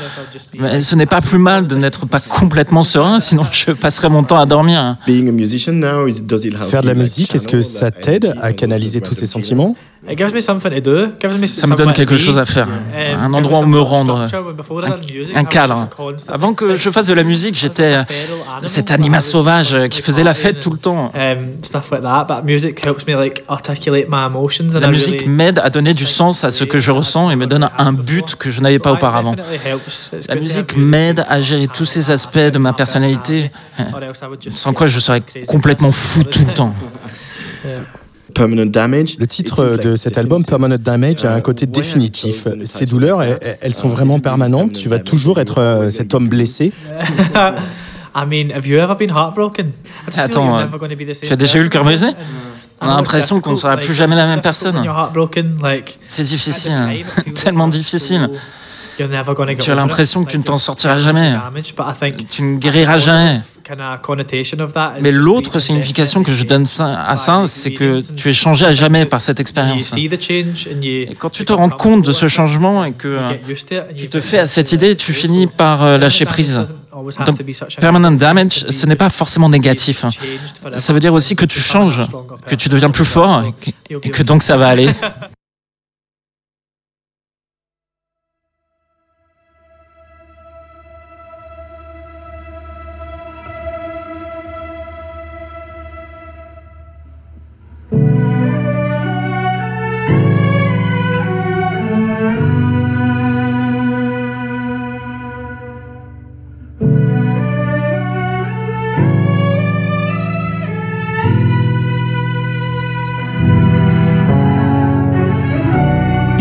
Mais 0.59 0.81
ce 0.81 0.95
n'est 0.95 1.07
pas 1.07 1.21
plus 1.21 1.39
mal 1.39 1.67
de 1.67 1.75
n'être 1.77 2.07
pas 2.07 2.21
complètement 2.21 2.83
serein, 2.83 3.21
sinon 3.21 3.43
je 3.51 3.73
passerai 3.73 4.09
mon 4.09 4.23
temps 4.23 4.39
à 4.39 4.47
dormir. 4.47 4.97
Faire 5.07 6.83
de 6.83 6.87
la 6.87 6.95
musique, 6.95 7.35
est-ce 7.35 7.49
que 7.49 7.63
ça 7.63 7.91
t'aide 7.91 8.35
à 8.41 8.53
canaliser 8.53 9.01
tous 9.01 9.15
ces 9.15 9.27
sentiments? 9.27 9.77
Ça 10.05 11.67
me 11.69 11.77
donne 11.77 11.93
quelque 11.93 12.17
chose 12.17 12.37
à 12.37 12.45
faire, 12.45 12.67
un 13.17 13.33
endroit 13.33 13.61
où 13.61 13.67
me 13.67 13.79
rendre, 13.79 14.27
un, 15.35 15.45
cadre. 15.45 15.89
Avant 16.27 16.55
que 16.55 16.75
je 16.75 16.91
fasse 16.91 17.07
de 17.07 17.15
la 17.15 17.23
musique, 17.23 17.55
j'étais 17.55 17.99
cet 18.65 18.91
animal 18.91 19.23
sauvage 19.23 19.77
qui 19.91 20.03
faisait 20.03 20.25
la 20.25 20.35
fête 20.35 20.59
tout 20.59 20.71
le 20.71 20.79
temps. 20.79 21.13
La 24.75 24.89
musique 24.89 25.27
m'aide 25.27 25.61
à 25.61 25.71
donner 25.71 25.95
du 25.95 26.05
sens 26.05 26.43
à 26.43 26.51
ce 26.51 26.65
que 26.65 26.81
je 26.81 26.91
ressens 26.91 27.31
et 27.31 27.37
me 27.37 27.47
donne 27.47 27.69
un 27.79 27.93
but 27.93 28.35
que 28.35 28.51
je 28.51 28.61
n'avais 28.61 28.81
pas 28.81 28.93
auparavant. 28.93 29.37
La 30.29 30.35
musique 30.35 30.77
m'aide 30.77 31.25
à 31.29 31.41
gérer 31.41 31.69
tous 31.69 31.85
ces 31.85 32.11
aspects 32.11 32.39
de 32.39 32.59
ma 32.59 32.73
personnalité, 32.73 33.53
sans 34.53 34.73
quoi 34.73 34.89
je 34.89 34.99
serais 34.99 35.23
complètement 35.47 35.93
fou 35.93 36.25
tout 36.25 36.45
le 36.45 36.55
temps. 36.55 36.75
Le 39.19 39.27
titre 39.27 39.77
de 39.77 39.97
cet 39.97 40.19
album, 40.19 40.45
Permanent 40.45 40.77
Damage, 40.79 41.25
a 41.25 41.35
un 41.35 41.41
côté 41.41 41.67
définitif. 41.67 42.47
Ces 42.65 42.87
douleurs, 42.87 43.23
elles 43.61 43.75
sont 43.75 43.89
vraiment 43.89 44.21
permanentes. 44.21 44.73
Tu 44.73 44.89
vas 44.89 44.99
toujours 44.99 45.41
être 45.41 45.59
euh, 45.59 45.91
cet 45.91 46.15
homme 46.15 46.29
blessé. 46.29 46.73
Attends, 50.19 50.69
tu 51.23 51.33
as 51.33 51.37
déjà 51.37 51.59
eu 51.59 51.63
le 51.63 51.69
cœur 51.71 51.85
brisé? 51.85 52.07
On 52.81 52.87
a 52.89 52.97
l'impression 52.97 53.41
qu'on 53.41 53.53
ne 53.53 53.57
sera 53.57 53.77
plus 53.77 53.95
jamais 53.95 54.17
la 54.17 54.27
même 54.27 54.41
personne. 54.43 54.77
C'est 56.05 56.25
difficile, 56.25 56.73
tellement 57.35 57.69
difficile. 57.69 58.29
Tu 58.99 59.71
as 59.71 59.75
l'impression 59.75 60.25
que 60.25 60.31
tu 60.31 60.39
ne 60.39 60.43
t'en 60.43 60.59
sortiras 60.59 60.99
jamais. 60.99 61.33
Tu 62.29 62.43
ne 62.43 62.59
guériras 62.59 62.99
jamais. 62.99 63.41
Mais 65.01 65.11
l'autre 65.11 65.59
signification 65.59 66.23
que 66.23 66.33
je 66.33 66.45
donne 66.45 66.65
à 66.81 67.17
ça, 67.17 67.45
c'est 67.47 67.73
que 67.73 68.03
tu 68.17 68.29
es 68.29 68.33
changé 68.33 68.67
à 68.67 68.73
jamais 68.73 69.07
par 69.07 69.21
cette 69.21 69.41
expérience. 69.41 69.95
Et 69.97 71.15
quand 71.19 71.31
tu 71.31 71.45
te 71.45 71.53
rends 71.53 71.71
compte 71.71 72.05
de 72.05 72.13
ce 72.13 72.29
changement 72.29 72.85
et 72.85 72.93
que 72.93 73.19
tu 73.97 74.09
te 74.09 74.21
fais 74.21 74.39
à 74.39 74.47
cette 74.47 74.73
idée, 74.73 74.97
tu 74.97 75.13
finis 75.13 75.47
par 75.47 75.83
euh, 75.83 75.99
lâcher 75.99 76.25
prise. 76.25 76.67
Donc, 77.27 77.43
permanent 77.81 78.13
damage, 78.13 78.67
ce 78.69 78.87
n'est 78.87 78.97
pas 78.97 79.11
forcément 79.11 79.49
négatif. 79.49 80.05
Hein. 80.05 80.11
Ça 80.77 80.93
veut 80.93 81.01
dire 81.01 81.15
aussi 81.15 81.37
que 81.37 81.47
tu 81.47 81.59
changes, 81.59 82.03
que 82.47 82.55
tu 82.55 82.69
deviens 82.69 82.91
plus 82.91 83.05
fort 83.05 83.43
et 84.03 84.11
que 84.11 84.23
donc 84.23 84.43
ça 84.43 84.57
va 84.57 84.69
aller. 84.69 84.89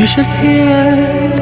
should 0.08 0.26
hear 0.42 0.68
it. 0.68 1.36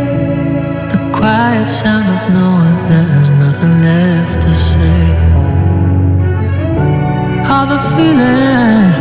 The 0.92 1.00
quiet 1.16 1.68
sound 1.68 2.08
of 2.16 2.22
knowing 2.34 2.80
there's 2.90 3.30
nothing 3.44 3.76
left 3.88 4.42
to 4.42 4.54
say. 4.72 5.04
All 7.52 7.66
the 7.74 7.80
feeling 7.96 8.92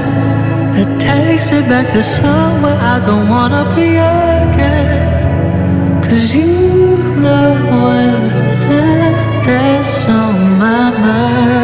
that 0.74 0.88
takes 1.00 1.50
me 1.50 1.60
back 1.62 1.86
to 1.94 2.02
somewhere 2.04 2.78
I 2.94 3.00
don't 3.00 3.28
wanna 3.28 3.64
be 3.74 3.96
again. 3.96 5.34
Cause 6.04 6.34
you 6.36 6.98
know 7.22 7.54
everything 8.14 9.14
that's 9.44 10.04
on 10.06 10.58
my 10.58 10.90
mind 11.02 11.57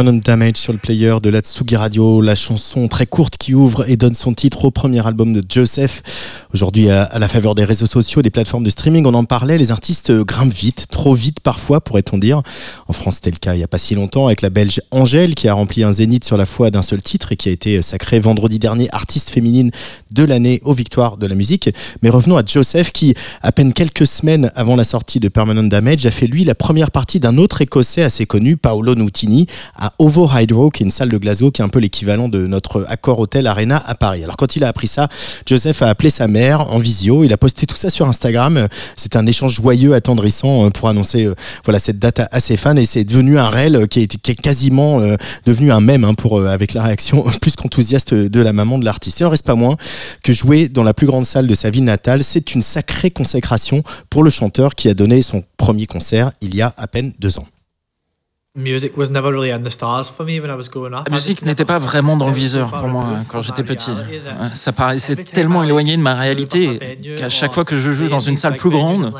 Permanent 0.00 0.22
Damage 0.24 0.56
sur 0.56 0.72
le 0.72 0.78
player 0.78 1.16
de 1.22 1.28
la 1.28 1.40
Tsugi 1.40 1.76
Radio, 1.76 2.22
la 2.22 2.34
chanson 2.34 2.88
très 2.88 3.04
courte 3.04 3.36
qui 3.36 3.54
ouvre 3.54 3.86
et 3.86 3.96
donne 3.96 4.14
son 4.14 4.32
titre 4.32 4.64
au 4.64 4.70
premier 4.70 5.06
album 5.06 5.34
de 5.34 5.42
Joseph. 5.46 6.46
Aujourd'hui, 6.54 6.88
à, 6.88 7.18
la 7.18 7.28
faveur 7.28 7.54
des 7.54 7.64
réseaux 7.64 7.84
sociaux, 7.84 8.22
des 8.22 8.30
plateformes 8.30 8.64
de 8.64 8.70
streaming, 8.70 9.04
on 9.04 9.12
en 9.12 9.24
parlait, 9.24 9.58
les 9.58 9.72
artistes 9.72 10.10
grimpent 10.10 10.54
vite, 10.54 10.86
trop 10.90 11.12
vite 11.12 11.40
parfois, 11.40 11.82
pourrait-on 11.82 12.16
dire. 12.16 12.40
En 12.88 12.94
France, 12.94 13.16
c'était 13.16 13.30
le 13.30 13.36
cas 13.36 13.52
il 13.52 13.58
n'y 13.58 13.62
a 13.62 13.68
pas 13.68 13.76
si 13.76 13.94
longtemps 13.94 14.28
avec 14.28 14.40
la 14.40 14.48
Belge 14.48 14.80
Angèle 14.90 15.34
qui 15.34 15.48
a 15.48 15.52
rempli 15.52 15.84
un 15.84 15.92
zénith 15.92 16.24
sur 16.24 16.38
la 16.38 16.46
foi 16.46 16.70
d'un 16.70 16.82
seul 16.82 17.02
titre 17.02 17.32
et 17.32 17.36
qui 17.36 17.50
a 17.50 17.52
été 17.52 17.82
sacrée 17.82 18.20
vendredi 18.20 18.58
dernier 18.58 18.88
artiste 18.92 19.28
féminine 19.28 19.70
de 20.12 20.24
l'année 20.24 20.62
aux 20.64 20.72
victoires 20.72 21.18
de 21.18 21.26
la 21.26 21.34
musique. 21.34 21.68
Mais 22.00 22.08
revenons 22.08 22.38
à 22.38 22.42
Joseph 22.42 22.90
qui, 22.92 23.12
à 23.42 23.52
peine 23.52 23.74
quelques 23.74 24.06
semaines 24.06 24.50
avant 24.54 24.76
la 24.76 24.84
sortie 24.84 25.20
de 25.20 25.28
Permanent 25.28 25.62
Damage, 25.64 26.06
a 26.06 26.10
fait 26.10 26.26
lui 26.26 26.44
la 26.44 26.54
première 26.54 26.90
partie 26.90 27.20
d'un 27.20 27.36
autre 27.36 27.60
écossais 27.60 28.02
assez 28.02 28.24
connu, 28.24 28.56
Paolo 28.56 28.94
Nutini, 28.94 29.46
à 29.76 29.89
Ovo 29.98 30.28
Hydro, 30.32 30.70
qui 30.70 30.82
est 30.82 30.86
une 30.86 30.90
salle 30.90 31.08
de 31.08 31.18
Glasgow, 31.18 31.50
qui 31.50 31.62
est 31.62 31.64
un 31.64 31.68
peu 31.68 31.78
l'équivalent 31.78 32.28
de 32.28 32.46
notre 32.46 32.84
Accor 32.88 33.18
Hotel 33.18 33.46
Arena 33.46 33.82
à 33.86 33.94
Paris. 33.94 34.22
Alors 34.24 34.36
quand 34.36 34.56
il 34.56 34.64
a 34.64 34.68
appris 34.68 34.86
ça, 34.86 35.08
Joseph 35.46 35.82
a 35.82 35.88
appelé 35.88 36.10
sa 36.10 36.28
mère 36.28 36.72
en 36.72 36.78
visio, 36.78 37.24
il 37.24 37.32
a 37.32 37.36
posté 37.36 37.66
tout 37.66 37.76
ça 37.76 37.90
sur 37.90 38.08
Instagram. 38.08 38.68
C'est 38.96 39.16
un 39.16 39.26
échange 39.26 39.54
joyeux, 39.54 39.94
attendrissant 39.94 40.66
euh, 40.66 40.70
pour 40.70 40.88
annoncer 40.88 41.24
euh, 41.24 41.34
voilà 41.64 41.78
cette 41.78 41.98
date 41.98 42.22
à 42.30 42.40
ses 42.40 42.56
fans 42.56 42.76
et 42.76 42.86
c'est 42.86 43.04
devenu 43.04 43.38
un 43.38 43.48
réel 43.48 43.88
qui 43.88 44.00
est, 44.00 44.16
qui 44.20 44.30
est 44.30 44.40
quasiment 44.40 45.00
euh, 45.00 45.16
devenu 45.46 45.72
un 45.72 45.80
mème 45.80 46.04
hein, 46.04 46.14
pour 46.14 46.40
avec 46.46 46.74
la 46.74 46.82
réaction 46.82 47.24
plus 47.40 47.56
qu'enthousiaste 47.56 48.14
de 48.14 48.40
la 48.40 48.52
maman 48.52 48.78
de 48.78 48.84
l'artiste. 48.84 49.20
Et 49.20 49.24
en 49.24 49.30
reste 49.30 49.46
pas 49.46 49.54
moins 49.54 49.76
que 50.22 50.32
jouer 50.32 50.68
dans 50.68 50.82
la 50.82 50.94
plus 50.94 51.06
grande 51.06 51.26
salle 51.26 51.46
de 51.46 51.54
sa 51.54 51.70
ville 51.70 51.84
natale, 51.84 52.22
c'est 52.22 52.54
une 52.54 52.62
sacrée 52.62 53.10
consécration 53.10 53.82
pour 54.08 54.22
le 54.22 54.30
chanteur 54.30 54.74
qui 54.74 54.88
a 54.88 54.94
donné 54.94 55.22
son 55.22 55.42
premier 55.56 55.86
concert 55.86 56.32
il 56.40 56.54
y 56.54 56.62
a 56.62 56.72
à 56.76 56.86
peine 56.86 57.12
deux 57.18 57.38
ans. 57.38 57.46
La 61.06 61.14
musique 61.14 61.44
n'était 61.44 61.64
pas 61.64 61.78
vraiment 61.78 62.16
dans 62.16 62.26
le 62.26 62.32
viseur 62.32 62.72
pour 62.72 62.88
moi 62.88 63.06
quand 63.28 63.42
j'étais 63.42 63.62
petit. 63.62 63.92
Ça 64.54 64.72
paraissait 64.72 65.14
tellement 65.14 65.62
éloigné 65.62 65.96
de 65.96 66.02
ma 66.02 66.16
réalité 66.16 66.98
qu'à 67.16 67.28
chaque 67.28 67.52
fois 67.52 67.64
que 67.64 67.76
je 67.76 67.92
joue 67.92 68.08
dans 68.08 68.18
une 68.18 68.36
salle 68.36 68.56
plus 68.56 68.70
grande, 68.70 69.14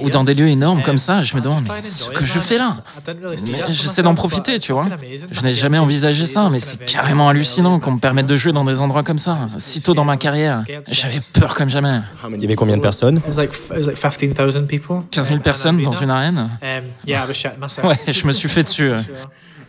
ou 0.00 0.10
dans 0.10 0.24
des 0.24 0.34
lieux 0.34 0.48
énormes 0.48 0.82
comme 0.82 0.98
ça, 0.98 1.22
je 1.22 1.34
me 1.36 1.40
demande, 1.40 1.64
mais 1.72 1.82
ce 1.82 2.10
que 2.10 2.24
je 2.24 2.38
fais 2.38 2.58
là 2.58 2.76
Mais 3.06 3.72
j'essaie 3.72 4.02
d'en 4.02 4.14
profiter, 4.14 4.58
tu 4.58 4.72
vois. 4.72 4.86
Je 5.30 5.40
n'ai 5.42 5.52
jamais 5.52 5.78
envisagé 5.78 6.26
ça, 6.26 6.48
mais 6.50 6.60
c'est 6.60 6.84
carrément 6.84 7.28
hallucinant 7.28 7.80
qu'on 7.80 7.92
me 7.92 7.98
permette 8.00 8.26
de 8.26 8.36
jouer 8.36 8.52
dans 8.52 8.64
des 8.64 8.80
endroits 8.80 9.02
comme 9.02 9.18
ça, 9.18 9.46
si 9.58 9.82
tôt 9.82 9.94
dans 9.94 10.04
ma 10.04 10.16
carrière. 10.16 10.62
J'avais 10.90 11.20
peur 11.38 11.54
comme 11.54 11.68
jamais. 11.70 12.00
Il 12.34 12.40
y 12.42 12.44
avait 12.44 12.54
combien 12.54 12.76
de 12.76 12.82
personnes? 12.82 13.20
15 15.10 15.28
000 15.28 15.40
personnes 15.40 15.82
dans 15.82 15.94
une 15.94 16.10
arène. 16.10 16.50
Ouais, 17.84 18.12
je 18.12 18.26
me 18.26 18.32
suis 18.32 18.48
fait 18.48 18.62
dessus. 18.62 18.90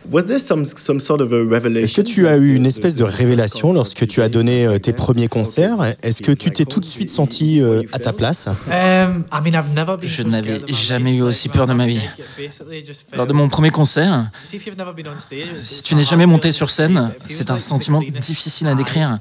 Est-ce 0.10 1.94
que 1.94 2.02
tu 2.02 2.28
as 2.28 2.38
eu 2.38 2.56
une 2.56 2.66
espèce 2.66 2.96
de 2.96 3.04
révélation 3.04 3.74
lorsque 3.74 4.08
tu 4.08 4.22
as 4.22 4.30
donné 4.30 4.66
euh, 4.66 4.80
tes 4.80 4.94
premiers 4.94 5.28
concerts? 5.28 5.78
Est-ce 6.02 6.22
que 6.22 6.32
tu 6.32 6.52
t'es 6.52 6.66
tout 6.66 6.80
de 6.80 6.86
suite 6.86 7.10
senti 7.10 7.62
euh, 7.62 7.84
à 7.92 8.00
ta 8.00 8.14
place? 8.14 8.48
Um, 8.68 9.24
Je 10.02 10.24
n'avais 10.24 10.62
jamais 10.68 11.18
eu 11.18 11.22
aussi 11.22 11.50
peur 11.50 11.68
de 11.68 11.74
ma 11.74 11.86
vie. 11.86 12.02
Lors 13.14 13.28
de 13.28 13.34
mon 13.34 13.48
premier 13.48 13.70
concert, 13.70 14.30
si 14.44 15.84
tu 15.84 15.96
n'es 15.96 16.04
jamais 16.04 16.26
monté 16.26 16.52
sur 16.52 16.70
scène, 16.70 17.14
c'est 17.28 17.52
un 17.52 17.58
sentiment 17.58 18.02
difficile 18.02 18.68
à 18.68 18.76
décrire. 18.76 19.20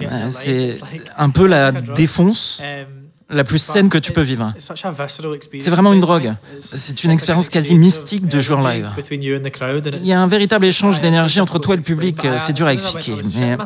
Euh, 0.00 0.28
c'est 0.30 0.78
un 1.16 1.30
peu 1.30 1.46
la 1.46 1.72
défonce. 1.72 2.62
Um, 2.62 3.07
la 3.30 3.44
plus 3.44 3.58
saine 3.58 3.90
que 3.90 3.98
tu 3.98 4.12
peux 4.12 4.22
vivre. 4.22 4.54
C'est 4.58 5.70
vraiment 5.70 5.92
une 5.92 6.00
drogue. 6.00 6.32
C'est 6.60 7.04
une 7.04 7.10
expérience 7.10 7.50
quasi 7.50 7.74
mystique 7.74 8.26
de 8.26 8.40
jouer 8.40 8.56
en 8.56 8.66
live. 8.66 8.88
Il 9.10 10.06
y 10.06 10.12
a 10.12 10.20
un 10.20 10.26
véritable 10.26 10.64
échange 10.64 11.00
d'énergie 11.00 11.40
entre 11.40 11.58
toi 11.58 11.74
et 11.74 11.76
le 11.76 11.82
public. 11.82 12.26
C'est 12.38 12.54
dur 12.54 12.66
à 12.66 12.72
expliquer. 12.72 13.12
Mais 13.36 13.56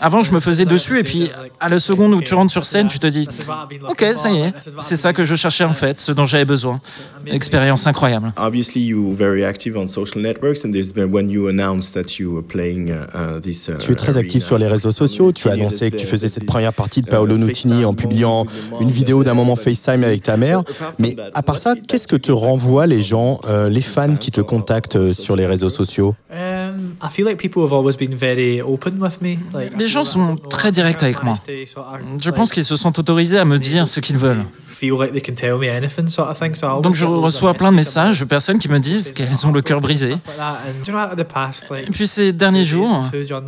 avant, 0.00 0.22
je 0.22 0.32
me 0.32 0.40
faisais 0.40 0.64
dessus 0.64 0.98
et 0.98 1.04
puis 1.04 1.30
à 1.60 1.68
la 1.68 1.78
seconde 1.78 2.12
où 2.14 2.20
tu 2.20 2.34
rentres 2.34 2.50
sur 2.52 2.64
scène, 2.64 2.88
tu 2.88 2.98
te 2.98 3.06
dis 3.06 3.28
Ok, 3.88 4.04
ça 4.16 4.30
y 4.30 4.40
est, 4.40 4.52
c'est 4.80 4.96
ça 4.96 5.12
que 5.12 5.24
je 5.24 5.36
cherchais 5.36 5.64
en 5.64 5.74
fait, 5.74 6.00
ce 6.00 6.10
dont 6.10 6.26
j'avais 6.26 6.44
besoin. 6.44 6.80
Expérience 7.26 7.86
incroyable. 7.86 8.32
Tu 13.78 13.92
es 13.92 13.94
très 13.94 14.16
actif 14.16 14.44
sur 14.44 14.58
les 14.58 14.66
réseaux 14.66 14.92
sociaux. 14.92 15.32
Tu 15.32 15.48
as 15.48 15.52
annoncé 15.52 15.90
que 15.90 15.96
tu 15.96 16.06
faisais 16.06 16.28
cette 16.28 16.46
première 16.46 16.72
partie 16.72 17.00
de 17.00 17.06
Paolo 17.06 17.36
Nutini 17.38 17.84
en 17.84 17.94
publiant 17.94 18.44
une 18.80 18.90
vidéo 18.90 19.03
d'un 19.04 19.34
moment 19.34 19.56
FaceTime 19.56 20.04
avec 20.04 20.22
ta 20.22 20.36
mère. 20.36 20.62
Mais 20.98 21.14
à 21.34 21.42
part 21.42 21.58
ça, 21.58 21.74
qu'est-ce 21.88 22.08
que 22.08 22.16
te 22.16 22.32
renvoient 22.32 22.86
les 22.86 23.02
gens, 23.02 23.40
euh, 23.46 23.68
les 23.68 23.82
fans 23.82 24.16
qui 24.16 24.30
te 24.30 24.40
contactent 24.40 24.96
euh, 24.96 25.12
sur 25.12 25.36
les 25.36 25.46
réseaux 25.46 25.68
sociaux? 25.68 26.14
Les 29.78 29.88
gens 29.88 30.04
sont 30.04 30.36
très 30.36 30.70
directs 30.72 31.02
avec 31.02 31.22
moi. 31.22 31.38
Je 32.22 32.30
pense 32.30 32.52
qu'ils 32.52 32.64
se 32.64 32.76
sont 32.76 32.98
autorisés 32.98 33.38
à 33.38 33.44
me 33.44 33.58
dire 33.58 33.86
ce 33.86 34.00
qu'ils 34.00 34.16
veulent. 34.16 34.44
Donc 36.82 36.94
je 36.94 37.04
reçois 37.04 37.54
plein 37.54 37.70
de 37.70 37.76
messages 37.76 38.20
de 38.20 38.24
personnes 38.24 38.58
qui 38.58 38.68
me 38.68 38.78
disent 38.78 39.12
qu'elles 39.12 39.46
ont 39.46 39.52
le 39.52 39.62
cœur 39.62 39.80
brisé. 39.80 40.14
Et 41.76 41.90
puis 41.92 42.06
ces 42.06 42.32
derniers 42.32 42.64
jours, 42.64 43.04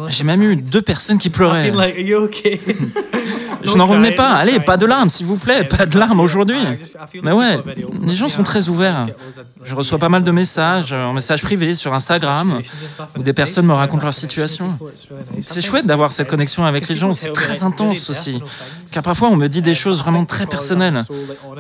j'ai 0.09 0.25
même 0.25 0.43
eu 0.43 0.57
deux 0.57 0.83
personnes 0.83 1.19
qui 1.19 1.31
pleuraient. 1.31 1.71
Je 3.67 3.77
n'en 3.77 3.87
revenais 3.87 4.13
pas. 4.13 4.35
Allez, 4.35 4.61
pas 4.61 4.77
de 4.77 4.87
larmes, 4.87 5.09
s'il 5.09 5.27
vous 5.27 5.37
plaît, 5.37 5.65
pas 5.65 5.87
de 5.87 5.99
larmes 5.99 6.21
aujourd'hui. 6.21 6.59
Mais 7.23 7.33
ouais, 7.33 7.59
les 8.07 8.15
gens 8.15 8.29
sont 8.29 8.43
très 8.43 8.69
ouverts. 8.69 9.07
Je 9.65 9.75
reçois 9.75 9.99
pas 9.99 10.09
mal 10.09 10.23
de 10.23 10.31
messages, 10.31 10.93
en 10.93 11.13
messages 11.13 11.43
privés 11.43 11.75
sur 11.75 11.93
Instagram, 11.95 12.61
où 13.19 13.23
des 13.23 13.33
personnes 13.33 13.67
me 13.67 13.73
racontent 13.75 14.05
leur 14.05 14.15
situation. 14.15 14.79
C'est 15.43 15.63
chouette 15.63 15.87
d'avoir 15.87 16.13
cette 16.13 16.29
connexion 16.29 16.65
avec 16.65 16.89
les 16.89 16.97
gens, 16.97 17.13
c'est 17.13 17.33
très 17.33 17.63
intense 17.63 18.11
aussi. 18.11 18.41
Car 18.93 19.03
parfois, 19.03 19.29
on 19.29 19.37
me 19.37 19.49
dit 19.49 19.63
des 19.63 19.75
choses 19.75 19.99
vraiment 20.01 20.25
très 20.25 20.47
personnelles. 20.47 21.05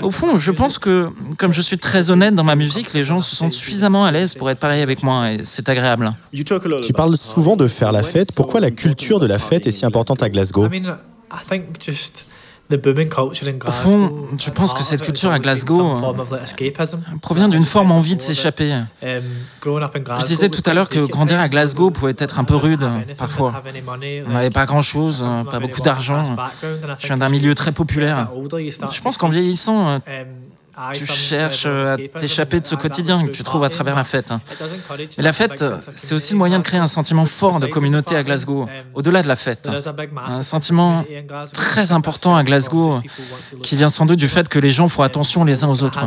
Au 0.02 0.10
fond, 0.10 0.38
je 0.38 0.52
pense 0.52 0.78
que, 0.78 1.08
comme 1.38 1.52
je 1.52 1.60
suis 1.60 1.78
très 1.78 2.10
honnête 2.10 2.34
dans 2.34 2.44
ma 2.44 2.56
musique, 2.56 2.92
les 2.92 3.04
gens 3.04 3.20
se 3.20 3.34
sentent 3.34 3.52
suffisamment 3.52 4.04
à 4.04 4.10
l'aise 4.10 4.34
pour 4.34 4.50
être 4.50 4.58
pareil 4.58 4.82
avec 4.82 5.02
moi, 5.02 5.32
et 5.32 5.40
c'est 5.44 5.68
agréable. 5.68 6.12
Tu 6.32 6.92
parles 6.92 7.16
souvent 7.16 7.56
de 7.56 7.66
faire 7.66 7.92
la 7.92 8.02
fête. 8.02 8.34
Pourquoi 8.34 8.60
la 8.60 8.70
culture 8.70 9.20
de 9.20 9.26
la 9.26 9.38
fête 9.38 9.66
est 9.66 9.70
si 9.70 9.84
importante 9.86 10.22
à 10.22 10.28
Glasgow? 10.28 10.68
Au 12.68 13.70
fond, 13.70 14.26
je 14.38 14.50
pense 14.50 14.74
que 14.74 14.82
cette 14.82 15.02
culture 15.02 15.30
à 15.30 15.38
Glasgow 15.38 16.02
provient 17.22 17.48
d'une 17.48 17.64
forme 17.64 17.92
envie 17.92 18.16
de 18.16 18.20
s'échapper. 18.20 18.72
Um, 19.02 19.22
je 19.64 20.26
disais 20.26 20.48
tout 20.48 20.62
à 20.66 20.74
l'heure 20.74 20.88
que 20.88 20.98
grandir 20.98 21.38
à 21.38 21.48
Glasgow 21.48 21.90
pouvait 21.92 22.14
être 22.18 22.40
un 22.40 22.44
peu 22.44 22.56
rude 22.56 22.84
parfois. 23.16 23.54
On 24.26 24.30
n'avait 24.30 24.50
pas 24.50 24.66
grand-chose, 24.66 25.24
pas 25.48 25.60
beaucoup 25.60 25.80
d'argent. 25.80 26.24
Je 26.98 27.06
viens 27.06 27.18
d'un 27.18 27.28
milieu 27.28 27.54
très 27.54 27.72
populaire. 27.72 28.28
Je 28.92 29.00
pense 29.00 29.16
qu'en 29.16 29.28
vieillissant, 29.28 29.88
um, 29.88 30.00
tu 30.92 31.06
cherches 31.06 31.64
euh, 31.66 31.94
à 31.94 32.18
t'échapper 32.18 32.60
de 32.60 32.66
ce 32.66 32.74
quotidien 32.74 33.26
que 33.26 33.30
tu 33.32 33.42
trouves 33.42 33.64
à 33.64 33.68
travers 33.68 33.96
la 33.96 34.04
fête. 34.04 34.32
Mais 35.16 35.24
la 35.24 35.32
fête, 35.32 35.64
c'est 35.94 36.14
aussi 36.14 36.32
le 36.32 36.38
moyen 36.38 36.58
de 36.58 36.64
créer 36.64 36.80
un 36.80 36.86
sentiment 36.86 37.24
fort 37.24 37.60
de 37.60 37.66
communauté 37.66 38.16
à 38.16 38.22
Glasgow, 38.22 38.68
au-delà 38.94 39.22
de 39.22 39.28
la 39.28 39.36
fête. 39.36 39.70
Un 40.26 40.42
sentiment 40.42 41.04
très 41.52 41.92
important 41.92 42.36
à 42.36 42.44
Glasgow 42.44 43.00
qui 43.62 43.76
vient 43.76 43.88
sans 43.88 44.06
doute 44.06 44.18
du 44.18 44.28
fait 44.28 44.48
que 44.48 44.58
les 44.58 44.70
gens 44.70 44.88
font 44.88 45.02
attention 45.02 45.44
les 45.44 45.64
uns 45.64 45.68
aux 45.68 45.82
autres. 45.82 46.04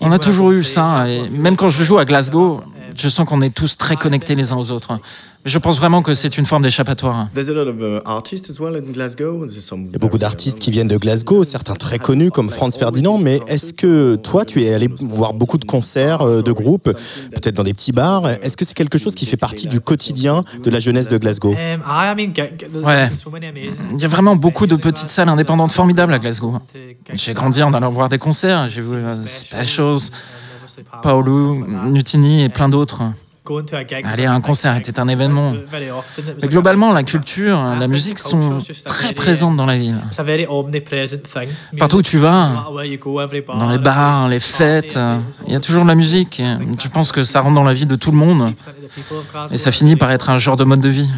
On 0.00 0.12
a 0.12 0.18
toujours 0.18 0.52
eu 0.52 0.64
ça, 0.64 1.06
et 1.08 1.28
même 1.28 1.56
quand 1.56 1.68
je 1.68 1.84
joue 1.84 1.98
à 1.98 2.04
Glasgow, 2.04 2.62
je 2.96 3.08
sens 3.08 3.28
qu'on 3.28 3.42
est 3.42 3.54
tous 3.54 3.76
très 3.76 3.96
connectés 3.96 4.34
les 4.34 4.52
uns 4.52 4.56
aux 4.56 4.70
autres. 4.70 5.00
Je 5.46 5.56
pense 5.56 5.78
vraiment 5.78 6.02
que 6.02 6.12
c'est 6.12 6.36
une 6.36 6.44
forme 6.44 6.62
d'échappatoire. 6.64 7.28
Uh, 7.34 7.40
Il 7.40 7.46
y 7.46 7.50
a 9.94 9.98
beaucoup 9.98 10.18
d'artistes 10.18 10.58
qui 10.58 10.70
viennent 10.70 10.86
de 10.86 10.98
Glasgow, 10.98 11.44
certains 11.44 11.74
très 11.74 11.98
connus 11.98 12.30
comme 12.30 12.50
Franz 12.50 12.78
Ferdinand, 12.78 13.16
mais 13.16 13.40
est-ce 13.46 13.72
que 13.72 14.16
toi, 14.16 14.44
tu 14.44 14.62
es 14.64 14.74
allé 14.74 14.90
voir 15.00 15.32
beaucoup 15.32 15.56
de 15.56 15.64
concerts, 15.64 16.20
euh, 16.20 16.42
de 16.42 16.52
groupes, 16.52 16.92
peut-être 17.32 17.56
dans 17.56 17.62
des 17.62 17.72
petits 17.72 17.92
bars? 17.92 18.28
Est-ce 18.28 18.58
que 18.58 18.66
c'est 18.66 18.74
quelque 18.74 18.98
chose 18.98 19.14
qui 19.14 19.24
fait 19.24 19.38
partie 19.38 19.66
du 19.66 19.80
quotidien 19.80 20.44
de 20.62 20.68
la 20.68 20.78
jeunesse 20.78 21.08
de 21.08 21.16
Glasgow? 21.16 21.54
Ouais. 21.54 23.08
Il 23.92 23.98
y 23.98 24.04
a 24.04 24.08
vraiment 24.08 24.36
beaucoup 24.36 24.66
de 24.66 24.76
petites 24.76 25.08
salles 25.08 25.30
indépendantes 25.30 25.72
formidables 25.72 26.12
à 26.12 26.18
Glasgow. 26.18 26.58
J'ai 27.14 27.32
grandi 27.32 27.62
en 27.62 27.72
allant 27.72 27.90
voir 27.90 28.10
des 28.10 28.18
concerts, 28.18 28.68
j'ai 28.68 28.82
vu 28.82 28.96
euh, 28.96 29.14
Specials, 29.24 30.10
Paolo 31.02 31.64
Nutini 31.86 32.44
et 32.44 32.48
plein 32.48 32.68
d'autres. 32.68 33.02
Aller 34.04 34.26
à 34.26 34.32
un 34.32 34.40
concert 34.40 34.76
était 34.76 35.00
un 35.00 35.08
événement. 35.08 35.52
Mais 36.40 36.48
globalement, 36.48 36.92
la 36.92 37.02
culture, 37.02 37.58
la 37.78 37.88
musique 37.88 38.18
sont 38.18 38.62
très 38.84 39.12
présentes 39.12 39.56
dans 39.56 39.66
la 39.66 39.76
ville. 39.76 40.00
Partout 41.78 41.96
où 41.96 42.02
tu 42.02 42.18
vas, 42.18 42.66
dans 43.58 43.68
les 43.68 43.78
bars, 43.78 44.28
les 44.28 44.40
fêtes, 44.40 44.98
il 45.46 45.52
y 45.52 45.56
a 45.56 45.60
toujours 45.60 45.82
de 45.82 45.88
la 45.88 45.94
musique. 45.94 46.40
Tu 46.78 46.88
penses 46.90 47.12
que 47.12 47.24
ça 47.24 47.40
rentre 47.40 47.54
dans 47.54 47.64
la 47.64 47.74
vie 47.74 47.86
de 47.86 47.96
tout 47.96 48.12
le 48.12 48.18
monde. 48.18 48.52
Et 49.50 49.56
ça 49.56 49.72
finit 49.72 49.96
par 49.96 50.12
être 50.12 50.30
un 50.30 50.38
genre 50.38 50.56
de 50.56 50.64
mode 50.64 50.80
de 50.80 50.88
vie. 50.88 51.10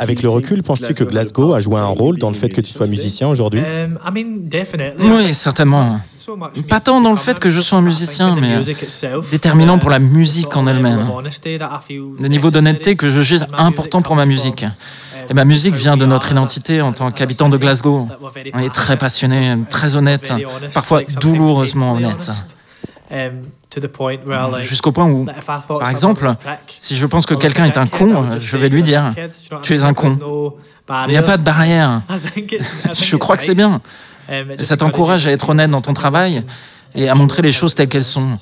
Avec 0.00 0.22
le 0.22 0.28
recul, 0.28 0.62
penses-tu 0.62 0.94
que 0.94 1.04
Glasgow 1.04 1.54
a 1.54 1.60
joué 1.60 1.78
un 1.78 1.86
rôle 1.86 2.18
dans 2.18 2.30
le 2.30 2.36
fait 2.36 2.48
que 2.48 2.62
tu 2.62 2.72
sois 2.72 2.86
musicien 2.86 3.28
aujourd'hui? 3.28 3.60
Oui, 4.98 5.34
certainement. 5.34 6.00
Pas 6.68 6.80
tant 6.80 7.00
dans 7.00 7.10
le 7.10 7.16
fait 7.16 7.38
que 7.38 7.50
je 7.50 7.60
sois 7.60 7.78
un 7.78 7.82
musicien, 7.82 8.36
mais 8.36 8.60
déterminant 9.30 9.78
pour 9.78 9.90
la 9.90 9.98
musique 9.98 10.56
en 10.56 10.66
elle-même. 10.66 11.06
Le 12.18 12.28
niveau 12.28 12.50
d'honnêteté 12.50 12.96
que 12.96 13.10
je 13.10 13.22
juge 13.22 13.44
important 13.56 14.02
pour 14.02 14.16
ma 14.16 14.26
musique. 14.26 14.64
Et 15.28 15.34
ma 15.34 15.44
musique 15.44 15.74
vient 15.74 15.96
de 15.96 16.06
notre 16.06 16.32
identité 16.32 16.82
en 16.82 16.92
tant 16.92 17.10
qu'habitant 17.10 17.48
de 17.48 17.56
Glasgow. 17.56 18.08
On 18.52 18.58
est 18.58 18.74
très 18.74 18.96
passionné, 18.96 19.54
très 19.70 19.96
honnête, 19.96 20.32
parfois 20.72 21.02
douloureusement 21.20 21.94
honnête. 21.94 22.30
Jusqu'au 24.60 24.92
point 24.92 25.10
où, 25.10 25.26
par 25.68 25.90
exemple, 25.90 26.34
si 26.78 26.96
je 26.96 27.06
pense 27.06 27.26
que 27.26 27.34
quelqu'un 27.34 27.64
est 27.64 27.76
un 27.76 27.86
con, 27.86 28.38
je 28.40 28.56
vais 28.56 28.68
lui 28.68 28.82
dire, 28.82 29.14
tu 29.62 29.74
es 29.74 29.82
un 29.82 29.94
con. 29.94 30.18
Il 31.06 31.10
n'y 31.10 31.16
a 31.16 31.22
pas 31.22 31.38
de 31.38 31.42
barrière. 31.42 32.02
Je 32.92 33.16
crois 33.16 33.38
que 33.38 33.42
c'est 33.42 33.54
bien. 33.54 33.80
Et 34.30 34.62
ça 34.62 34.76
t'encourage 34.76 35.26
à 35.26 35.32
être 35.32 35.48
honnête 35.50 35.70
dans 35.70 35.80
ton 35.80 35.94
travail 35.94 36.42
et 36.94 37.08
à 37.08 37.14
montrer 37.14 37.42
les 37.42 37.52
choses 37.52 37.74
telles 37.74 37.88
qu'elles 37.88 38.04
sont. 38.04 38.38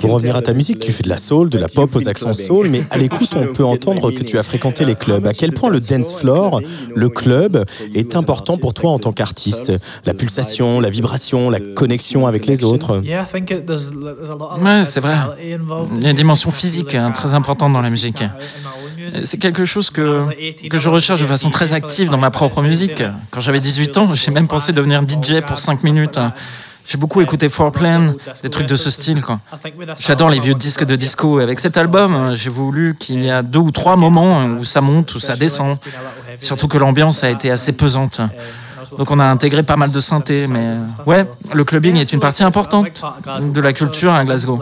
Pour 0.00 0.12
revenir 0.12 0.36
à 0.36 0.42
ta 0.42 0.52
musique, 0.52 0.78
tu 0.80 0.92
fais 0.92 1.02
de 1.02 1.08
la 1.08 1.16
soul, 1.16 1.48
de 1.48 1.58
la 1.58 1.68
pop 1.68 1.94
aux 1.96 2.08
accents 2.08 2.32
soul, 2.34 2.68
mais 2.68 2.82
à 2.90 2.98
l'écoute, 3.02 3.30
on 3.36 3.52
peut 3.52 3.64
entendre 3.64 4.10
que 4.10 4.22
tu 4.22 4.38
as 4.38 4.42
fréquenté 4.42 4.84
les 4.84 4.94
clubs. 4.94 5.26
À 5.26 5.32
quel 5.32 5.52
point 5.52 5.70
le 5.70 5.80
dance 5.80 6.14
floor, 6.14 6.60
le 6.94 7.08
club, 7.08 7.64
est 7.94 8.16
important 8.16 8.58
pour 8.58 8.74
toi 8.74 8.90
en 8.90 8.98
tant 8.98 9.12
qu'artiste 9.12 9.72
La 10.04 10.12
pulsation, 10.14 10.80
la 10.80 10.90
vibration, 10.90 11.48
la 11.48 11.60
connexion 11.60 12.26
avec 12.26 12.46
les 12.46 12.64
autres. 12.64 12.98
Ouais, 12.98 14.84
c'est 14.84 15.00
vrai. 15.00 15.16
Il 15.42 16.02
y 16.02 16.06
a 16.06 16.10
une 16.10 16.16
dimension 16.16 16.50
physique 16.50 16.94
hein, 16.94 17.12
très 17.12 17.34
importante 17.34 17.72
dans 17.72 17.80
la 17.80 17.90
musique. 17.90 18.22
C'est 19.24 19.38
quelque 19.38 19.64
chose 19.64 19.90
que, 19.90 20.26
que 20.68 20.78
je 20.78 20.88
recherche 20.88 21.20
de 21.20 21.26
façon 21.26 21.50
très 21.50 21.72
active 21.72 22.10
dans 22.10 22.18
ma 22.18 22.30
propre 22.30 22.62
musique. 22.62 23.02
Quand 23.30 23.40
j'avais 23.40 23.60
18 23.60 23.96
ans, 23.98 24.14
j'ai 24.14 24.30
même 24.30 24.48
pensé 24.48 24.72
devenir 24.72 25.02
DJ 25.02 25.40
pour 25.46 25.58
5 25.58 25.82
minutes. 25.82 26.18
J'ai 26.86 26.98
beaucoup 26.98 27.20
écouté 27.20 27.48
Fourplan, 27.48 28.14
des 28.42 28.50
trucs 28.50 28.66
de 28.66 28.74
ce 28.74 28.90
style. 28.90 29.22
J'adore 29.98 30.30
les 30.30 30.40
vieux 30.40 30.54
disques 30.54 30.84
de 30.84 30.96
disco. 30.96 31.38
Avec 31.38 31.60
cet 31.60 31.76
album, 31.76 32.34
j'ai 32.34 32.50
voulu 32.50 32.96
qu'il 32.98 33.24
y 33.24 33.30
a 33.30 33.42
deux 33.42 33.60
ou 33.60 33.70
trois 33.70 33.96
moments 33.96 34.44
où 34.44 34.64
ça 34.64 34.80
monte, 34.80 35.14
où 35.14 35.20
ça 35.20 35.36
descend. 35.36 35.76
Surtout 36.40 36.68
que 36.68 36.78
l'ambiance 36.78 37.22
a 37.24 37.30
été 37.30 37.50
assez 37.50 37.72
pesante. 37.72 38.20
Donc 38.98 39.10
on 39.10 39.18
a 39.18 39.24
intégré 39.24 39.62
pas 39.62 39.76
mal 39.76 39.90
de 39.90 40.00
synthé, 40.00 40.46
mais 40.46 40.74
ouais, 41.06 41.24
le 41.52 41.64
clubbing 41.64 41.96
est 41.96 42.12
une 42.12 42.20
partie 42.20 42.44
importante 42.44 42.86
de 43.40 43.60
la 43.60 43.72
culture 43.72 44.12
à 44.12 44.24
Glasgow. 44.24 44.60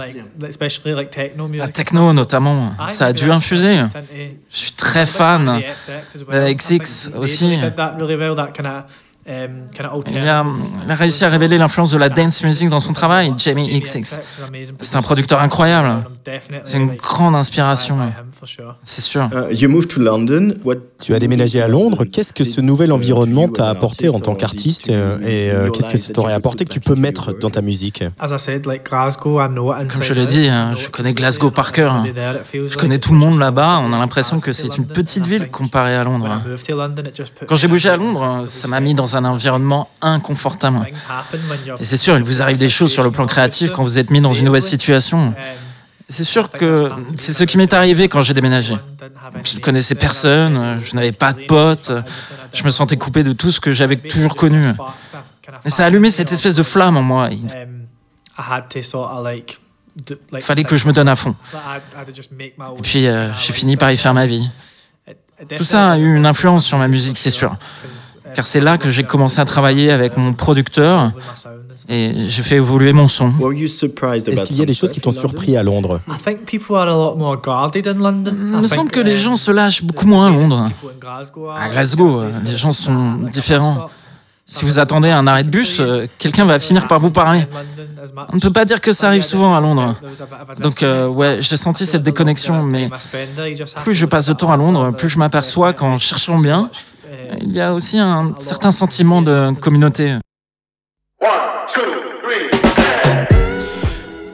La 1.52 1.68
techno 1.68 2.12
notamment, 2.12 2.72
ça 2.88 3.06
a 3.06 3.12
dû 3.12 3.30
infuser. 3.30 3.76
Je 4.50 4.56
suis 4.56 4.72
très 4.72 5.06
fan. 5.06 5.60
XX 6.30 7.12
aussi. 7.16 7.58
Um, 9.30 9.66
il 9.78 10.18
a, 10.18 10.44
il 10.84 10.90
a, 10.90 10.94
réussi 10.96 11.24
à 11.24 11.28
révéler 11.28 11.56
l'influence 11.56 11.92
de 11.92 11.98
la 11.98 12.08
dance 12.08 12.42
music 12.42 12.68
dans 12.68 12.80
son 12.80 12.92
travail, 12.92 13.32
Jamie 13.38 13.80
XX. 13.80 14.18
C'est 14.80 14.96
un 14.96 15.02
producteur 15.02 15.40
incroyable. 15.40 16.04
C'est 16.64 16.78
une 16.78 16.94
grande 16.94 17.36
inspiration. 17.36 17.96
C'est 18.82 19.02
sûr. 19.02 19.30
Uh, 19.32 19.54
tu 21.00 21.14
as 21.14 21.18
déménagé 21.20 21.62
à 21.62 21.68
Londres. 21.68 22.04
Qu'est-ce 22.04 22.32
que 22.32 22.42
ce 22.42 22.60
nouvel 22.60 22.92
environnement 22.92 23.46
t'a 23.46 23.68
apporté 23.68 24.08
en 24.08 24.18
tant 24.18 24.34
qu'artiste 24.34 24.88
et 24.88 24.92
euh, 24.92 25.70
qu'est-ce 25.70 25.90
que 25.90 25.98
ça 25.98 26.12
t'aurait 26.12 26.32
apporté 26.32 26.64
que 26.64 26.72
tu 26.72 26.80
peux 26.80 26.96
mettre 26.96 27.32
dans 27.38 27.50
ta 27.50 27.62
musique? 27.62 28.02
Comme 28.18 28.38
je 30.02 30.12
l'ai 30.12 30.26
dit, 30.26 30.48
hein, 30.48 30.74
je 30.76 30.88
connais 30.88 31.12
Glasgow 31.12 31.52
par 31.52 31.70
cœur. 31.70 32.04
Je 32.52 32.76
connais 32.76 32.98
tout 32.98 33.12
le 33.12 33.18
monde 33.18 33.38
là-bas. 33.38 33.80
On 33.84 33.92
a 33.92 33.98
l'impression 33.98 34.40
que 34.40 34.52
c'est 34.52 34.76
une 34.76 34.86
petite 34.86 35.26
ville 35.26 35.50
comparée 35.50 35.94
à 35.94 36.02
Londres. 36.02 36.42
Quand 37.46 37.56
j'ai 37.56 37.68
bougé 37.68 37.90
à 37.90 37.96
Londres, 37.96 38.42
ça 38.46 38.66
m'a 38.66 38.80
mis 38.80 38.94
dans 38.94 39.16
un 39.16 39.19
environnement 39.24 39.88
inconfortable. 40.00 40.86
Et 41.78 41.84
c'est 41.84 41.96
sûr, 41.96 42.16
il 42.16 42.22
vous 42.22 42.42
arrive 42.42 42.58
des 42.58 42.68
choses 42.68 42.92
sur 42.92 43.02
le 43.02 43.10
plan 43.10 43.26
créatif 43.26 43.70
quand 43.70 43.82
vous 43.82 43.98
êtes 43.98 44.10
mis 44.10 44.20
dans 44.20 44.32
une 44.32 44.44
nouvelle 44.46 44.62
situation. 44.62 45.34
C'est 46.08 46.24
sûr 46.24 46.50
que 46.50 46.90
c'est 47.16 47.32
ce 47.32 47.44
qui 47.44 47.56
m'est 47.56 47.72
arrivé 47.72 48.08
quand 48.08 48.20
j'ai 48.20 48.34
déménagé. 48.34 48.74
Je 49.44 49.56
ne 49.56 49.60
connaissais 49.60 49.94
personne, 49.94 50.80
je 50.82 50.96
n'avais 50.96 51.12
pas 51.12 51.32
de 51.32 51.42
potes, 51.46 51.92
je 52.52 52.64
me 52.64 52.70
sentais 52.70 52.96
coupé 52.96 53.22
de 53.22 53.32
tout 53.32 53.52
ce 53.52 53.60
que 53.60 53.72
j'avais 53.72 53.96
toujours 53.96 54.34
connu. 54.34 54.64
Et 55.64 55.70
ça 55.70 55.84
a 55.84 55.86
allumé 55.86 56.10
cette 56.10 56.32
espèce 56.32 56.56
de 56.56 56.64
flamme 56.64 56.96
en 56.96 57.02
moi. 57.02 57.28
Il 60.32 60.40
fallait 60.40 60.64
que 60.64 60.76
je 60.76 60.88
me 60.88 60.92
donne 60.92 61.08
à 61.08 61.14
fond. 61.14 61.36
Et 62.38 62.82
puis 62.82 63.06
euh, 63.06 63.32
j'ai 63.34 63.52
fini 63.52 63.76
par 63.76 63.92
y 63.92 63.96
faire 63.96 64.14
ma 64.14 64.26
vie. 64.26 64.50
Tout 65.56 65.64
ça 65.64 65.92
a 65.92 65.98
eu 65.98 66.16
une 66.16 66.26
influence 66.26 66.66
sur 66.66 66.76
ma 66.78 66.88
musique, 66.88 67.18
c'est 67.18 67.30
sûr 67.30 67.56
car 68.34 68.46
c'est 68.46 68.60
là 68.60 68.78
que 68.78 68.90
j'ai 68.90 69.04
commencé 69.04 69.40
à 69.40 69.44
travailler 69.44 69.90
avec 69.90 70.16
mon 70.16 70.32
producteur 70.32 71.12
et 71.88 72.12
j'ai 72.28 72.42
fait 72.42 72.56
évoluer 72.56 72.92
mon 72.92 73.08
son. 73.08 73.32
Est-ce 73.52 74.44
qu'il 74.44 74.58
y 74.58 74.62
a 74.62 74.66
des 74.66 74.74
choses 74.74 74.92
qui 74.92 75.00
t'ont 75.00 75.10
surpris 75.10 75.56
à 75.56 75.62
Londres? 75.62 76.00
Il 76.06 76.60
me 78.60 78.66
semble 78.66 78.90
que 78.90 79.00
les 79.00 79.18
gens 79.18 79.36
se 79.36 79.50
lâchent 79.50 79.82
beaucoup 79.82 80.06
moins 80.06 80.28
à 80.28 80.30
Londres. 80.30 80.68
À 81.56 81.68
Glasgow, 81.68 82.22
les 82.44 82.56
gens 82.56 82.72
sont 82.72 83.14
différents. 83.30 83.88
Si 84.52 84.64
vous 84.64 84.80
attendez 84.80 85.10
un 85.10 85.26
arrêt 85.28 85.44
de 85.44 85.48
bus, 85.48 85.78
euh, 85.78 86.06
quelqu'un 86.18 86.44
va 86.44 86.58
finir 86.58 86.88
par 86.88 86.98
vous 86.98 87.12
parler. 87.12 87.46
On 88.32 88.34
ne 88.34 88.40
peut 88.40 88.52
pas 88.52 88.64
dire 88.64 88.80
que 88.80 88.92
ça 88.92 89.06
arrive 89.06 89.22
souvent 89.22 89.54
à 89.54 89.60
Londres. 89.60 89.94
Donc 90.58 90.82
euh, 90.82 91.06
ouais, 91.06 91.38
j'ai 91.40 91.56
senti 91.56 91.86
cette 91.86 92.02
déconnexion, 92.02 92.64
mais 92.64 92.90
plus 93.84 93.94
je 93.94 94.06
passe 94.06 94.26
de 94.26 94.32
temps 94.32 94.50
à 94.50 94.56
Londres, 94.56 94.90
plus 94.90 95.08
je 95.08 95.18
m'aperçois 95.18 95.72
qu'en 95.72 95.98
cherchant 95.98 96.38
bien, 96.38 96.68
il 97.40 97.52
y 97.52 97.60
a 97.60 97.74
aussi 97.74 97.98
un 97.98 98.34
certain 98.38 98.70
sentiment 98.70 99.22
de 99.22 99.52
communauté. 99.60 100.16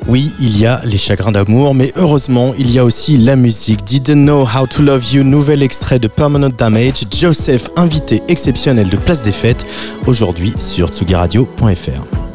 Oui, 0.09 0.33
il 0.39 0.59
y 0.61 0.67
a 0.67 0.81
les 0.85 0.99
chagrins 0.99 1.33
d'amour, 1.33 1.75
mais 1.75 1.91
heureusement, 1.97 2.55
il 2.59 2.71
y 2.71 2.79
a 2.79 2.85
aussi 2.85 3.19
la 3.19 3.35
musique. 3.35 3.85
Didn't 3.85 4.25
Know 4.25 4.45
How 4.47 4.67
to 4.69 4.83
Love 4.83 5.13
You, 5.13 5.25
nouvel 5.25 5.65
extrait 5.65 5.99
de 5.99 6.07
Permanent 6.07 6.51
Damage. 6.57 7.05
Joseph, 7.11 7.69
invité 7.77 8.23
exceptionnel 8.29 8.89
de 8.89 8.97
Place 8.97 9.23
des 9.23 9.33
Fêtes, 9.33 9.67
aujourd'hui 10.07 10.55
sur 10.59 10.91
tsugiradio.fr. 10.91 12.26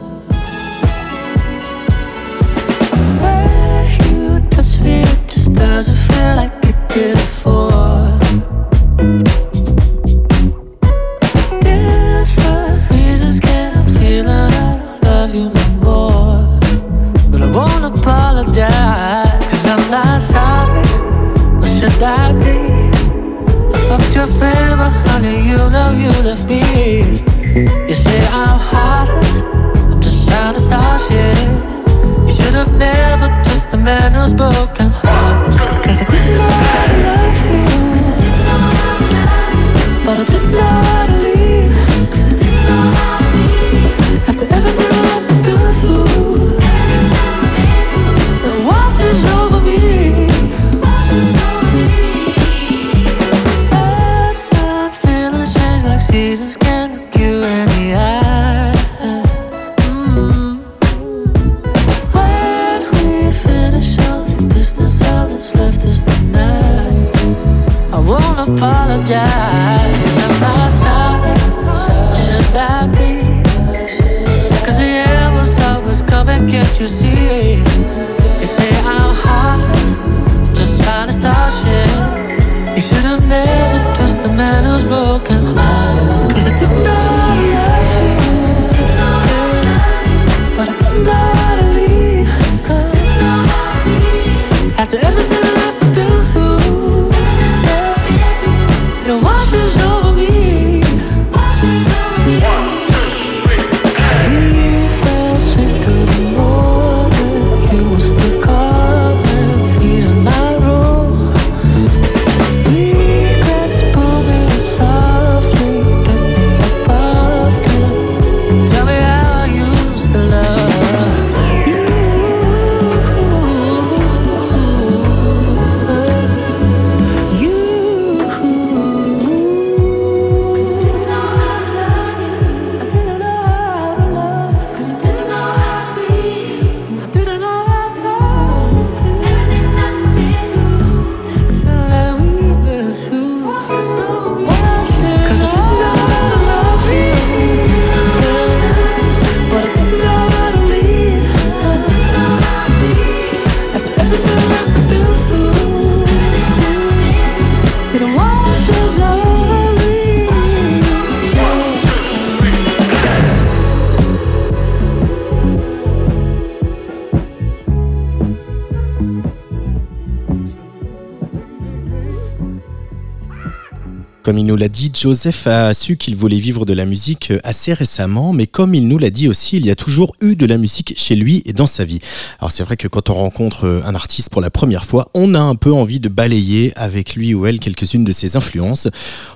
Comme 174.32 174.38
il 174.38 174.46
nous 174.46 174.56
l'a 174.56 174.70
dit, 174.70 174.90
Joseph 174.98 175.46
a 175.46 175.74
su 175.74 175.98
qu'il 175.98 176.16
voulait 176.16 176.40
vivre 176.40 176.64
de 176.64 176.72
la 176.72 176.86
musique 176.86 177.34
assez 177.44 177.74
récemment, 177.74 178.32
mais 178.32 178.48
comme 178.48 178.74
il 178.74 178.88
nous 178.88 178.98
l'a 178.98 179.10
dit 179.10 179.28
aussi, 179.28 179.58
il 179.58 179.66
y 179.66 179.72
a 179.72 179.76
toujours 179.76 180.16
eu 180.22 180.38
de 180.38 180.46
la 180.46 180.58
musique 180.58 180.94
chez 180.96 181.18
lui 181.18 181.44
et 181.46 181.52
dans 181.52 181.68
sa 181.68 181.84
vie. 181.84 182.00
Alors 182.40 182.50
c'est 182.50 182.64
vrai 182.64 182.78
que 182.78 182.88
quand 182.88 183.10
on 183.10 183.16
rencontre 183.16 183.82
un 183.84 183.94
artiste 183.94 184.30
pour 184.30 184.40
la 184.40 184.50
première 184.50 184.86
fois, 184.86 185.12
on 185.14 185.34
a 185.36 185.40
un 185.42 185.56
peu 185.56 185.74
envie 185.74 186.00
de 186.00 186.08
balayer 186.08 186.72
avec 186.78 187.16
lui 187.16 187.34
ou 187.34 187.46
elle 187.46 187.60
quelques-unes 187.60 188.06
de 188.06 188.14
ses 188.14 188.38
influences. 188.38 188.88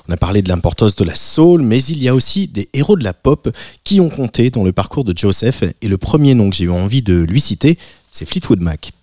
On 0.08 0.14
a 0.14 0.16
parlé 0.16 0.42
de 0.42 0.48
l'importance 0.48 0.96
de 0.96 1.04
la 1.04 1.16
soul, 1.16 1.62
mais 1.62 1.84
il 1.84 2.02
y 2.02 2.08
a 2.08 2.16
aussi 2.16 2.48
des 2.48 2.70
héros 2.74 2.96
de 2.96 3.04
la 3.04 3.14
pop 3.14 3.54
qui 3.84 4.00
ont 4.00 4.10
compté 4.10 4.50
dans 4.50 4.64
le 4.64 4.72
parcours 4.72 5.04
de 5.04 5.14
Joseph, 5.14 5.66
et 5.82 5.90
le 5.90 5.98
premier 5.98 6.36
nom 6.36 6.50
que 6.50 6.56
j'ai 6.56 6.64
eu 6.64 6.72
envie 6.72 7.02
de 7.02 7.16
lui 7.16 7.42
citer, 7.42 7.78
c'est 8.14 8.26
Fleetwood 8.26 8.62
Mac. 8.62 8.94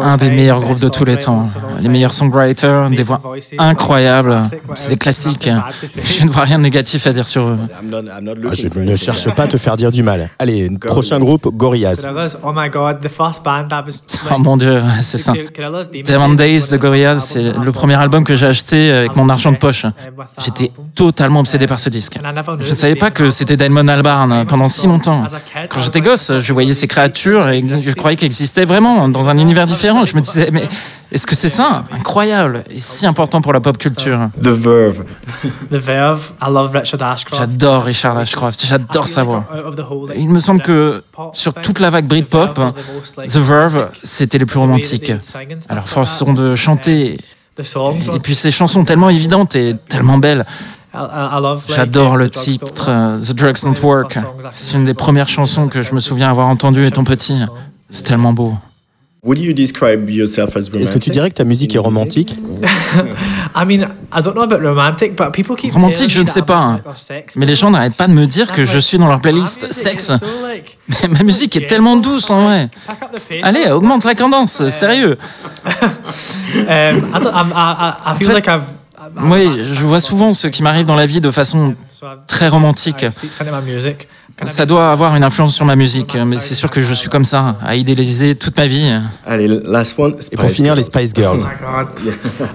Un 0.00 0.16
des 0.16 0.30
meilleurs 0.30 0.60
groupes 0.60 0.80
de 0.80 0.88
tous 0.88 1.04
les 1.04 1.16
temps. 1.16 1.46
Les 1.80 1.88
meilleurs 1.88 2.12
songwriters, 2.12 2.90
des 2.90 3.02
voix 3.02 3.20
incroyables. 3.58 4.42
C'est 4.74 4.90
des 4.90 4.96
classiques. 4.96 5.48
Je 6.04 6.24
ne 6.24 6.30
vois 6.30 6.42
rien 6.44 6.58
de 6.58 6.64
négatif 6.64 7.06
à 7.06 7.12
dire 7.12 7.26
sur 7.26 7.42
eux. 7.42 7.58
Ah, 7.70 8.54
je 8.54 8.78
ne 8.78 8.96
cherche 8.96 9.30
pas 9.30 9.44
à 9.44 9.46
te 9.46 9.56
faire 9.56 9.76
dire 9.76 9.90
du 9.90 10.02
mal. 10.02 10.30
Allez, 10.38 10.70
prochain 10.80 11.18
groupe, 11.18 11.48
Gorillaz. 11.54 12.02
Oh 14.30 14.38
mon 14.38 14.56
dieu, 14.56 14.82
c'est 15.00 15.18
ça. 15.18 15.32
Diamond 16.04 16.34
Days 16.34 16.68
de 16.70 16.76
Gorillaz, 16.76 17.20
c'est 17.20 17.52
le 17.52 17.72
premier 17.72 17.94
album 17.94 18.24
que 18.24 18.36
j'ai 18.36 18.46
acheté 18.46 18.92
avec 18.92 19.16
mon 19.16 19.28
argent 19.28 19.52
de 19.52 19.56
poche. 19.56 19.86
J'étais 20.38 20.70
totalement 20.94 21.40
obsédé 21.40 21.66
par 21.66 21.78
ce 21.78 21.88
disque. 21.88 22.18
Je 22.60 22.68
ne 22.68 22.74
savais 22.74 22.96
pas 22.96 23.10
que 23.10 23.30
c'était 23.30 23.56
Damon 23.56 23.88
Albarn 23.88 24.44
pendant 24.46 24.68
si 24.68 24.86
longtemps. 24.86 25.24
Quand 25.68 25.80
j'étais 25.80 26.00
gosse, 26.00 26.32
je 26.40 26.52
voyais 26.52 26.74
ces 26.74 26.88
créatures 26.88 27.48
et 27.48 27.62
je 27.80 27.92
croyais 27.92 28.16
qu'elles 28.16 28.26
existaient 28.26 28.64
vraiment 28.64 28.81
dans 28.82 29.28
un 29.28 29.38
univers 29.38 29.66
différent. 29.66 30.04
Je 30.04 30.14
me 30.16 30.20
disais, 30.20 30.50
mais 30.52 30.68
est-ce 31.10 31.26
que 31.26 31.34
c'est 31.34 31.48
ça? 31.48 31.84
Incroyable 31.92 32.64
et 32.70 32.80
si 32.80 33.06
important 33.06 33.40
pour 33.40 33.52
la 33.52 33.60
pop 33.60 33.76
culture. 33.78 34.30
The 34.42 34.48
Verve. 34.48 35.04
The 35.70 35.76
Verve, 35.76 36.32
I 36.40 36.46
love 36.50 36.72
Richard 36.72 37.02
Ashcroft. 37.02 37.40
J'adore 37.40 37.84
Richard 37.84 38.16
Ashcroft, 38.18 38.64
j'adore 38.66 39.08
sa 39.08 39.22
voix. 39.22 39.46
Il 40.16 40.30
me 40.30 40.38
semble 40.38 40.62
que 40.62 41.02
sur 41.32 41.54
toute 41.54 41.80
la 41.80 41.90
vague 41.90 42.06
Britpop, 42.06 42.60
The 43.26 43.36
Verve, 43.36 43.90
c'était 44.02 44.38
les 44.38 44.46
plus 44.46 44.58
romantiques. 44.58 45.12
Alors, 45.68 45.88
façon 45.88 46.32
de 46.32 46.54
chanter. 46.54 47.18
Et 47.58 48.18
puis 48.22 48.34
ces 48.34 48.50
chansons 48.50 48.84
tellement 48.84 49.10
évidentes 49.10 49.54
et 49.56 49.74
tellement 49.88 50.18
belles. 50.18 50.46
J'adore 51.68 52.16
le 52.16 52.30
titre 52.30 53.18
The 53.18 53.32
Drugs 53.32 53.62
Don't 53.62 53.76
Work. 53.82 54.18
C'est 54.50 54.76
une 54.76 54.84
des 54.84 54.94
premières 54.94 55.28
chansons 55.28 55.68
que 55.68 55.82
je 55.82 55.94
me 55.94 56.00
souviens 56.00 56.30
avoir 56.30 56.48
entendues 56.48 56.86
étant 56.86 57.04
petit. 57.04 57.38
C'est 57.90 58.04
tellement 58.04 58.32
beau. 58.32 58.54
Est-ce 60.82 60.90
que 60.90 60.98
tu 60.98 61.10
dirais 61.10 61.28
que 61.28 61.34
ta 61.36 61.44
musique 61.44 61.76
est 61.76 61.78
romantique? 61.78 62.36
Romantique, 65.72 66.10
je 66.10 66.22
ne 66.22 66.26
sais 66.26 66.42
pas. 66.42 66.58
Hein. 66.58 66.80
Mais 67.36 67.46
les 67.46 67.54
gens 67.54 67.70
n'arrêtent 67.70 67.96
pas 67.96 68.08
de 68.08 68.14
me 68.14 68.26
dire 68.26 68.50
que 68.50 68.64
je 68.64 68.78
suis 68.78 68.98
dans 68.98 69.06
leur 69.06 69.20
playlist 69.20 69.70
sexe. 69.72 70.10
Mais 70.88 71.08
ma 71.08 71.22
musique 71.22 71.54
est 71.56 71.68
tellement 71.68 71.96
douce 71.96 72.30
en 72.30 72.42
vrai. 72.46 72.68
Allez, 73.44 73.70
augmente 73.70 74.04
la 74.04 74.16
cadence, 74.16 74.68
sérieux. 74.70 75.16
oui, 79.22 79.62
je 79.62 79.82
vois 79.84 80.00
souvent 80.00 80.32
ce 80.32 80.48
qui 80.48 80.64
m'arrive 80.64 80.86
dans 80.86 80.96
la 80.96 81.06
vie 81.06 81.20
de 81.20 81.30
façon 81.30 81.76
très 82.26 82.48
romantique. 82.48 83.06
Ça 84.44 84.66
doit 84.66 84.90
avoir 84.90 85.14
une 85.14 85.22
influence 85.22 85.54
sur 85.54 85.64
ma 85.64 85.76
musique, 85.76 86.16
mais 86.26 86.36
c'est 86.38 86.54
sûr 86.54 86.70
que 86.70 86.80
je 86.80 86.94
suis 86.94 87.08
comme 87.08 87.24
ça, 87.24 87.56
à 87.64 87.76
idéaliser 87.76 88.34
toute 88.34 88.56
ma 88.56 88.66
vie. 88.66 88.92
Allez, 89.26 89.46
last 89.46 89.98
one. 89.98 90.14
Et 90.30 90.36
pour 90.36 90.50
finir, 90.50 90.74
les 90.74 90.82
Spice 90.82 91.12
Girls. 91.14 91.40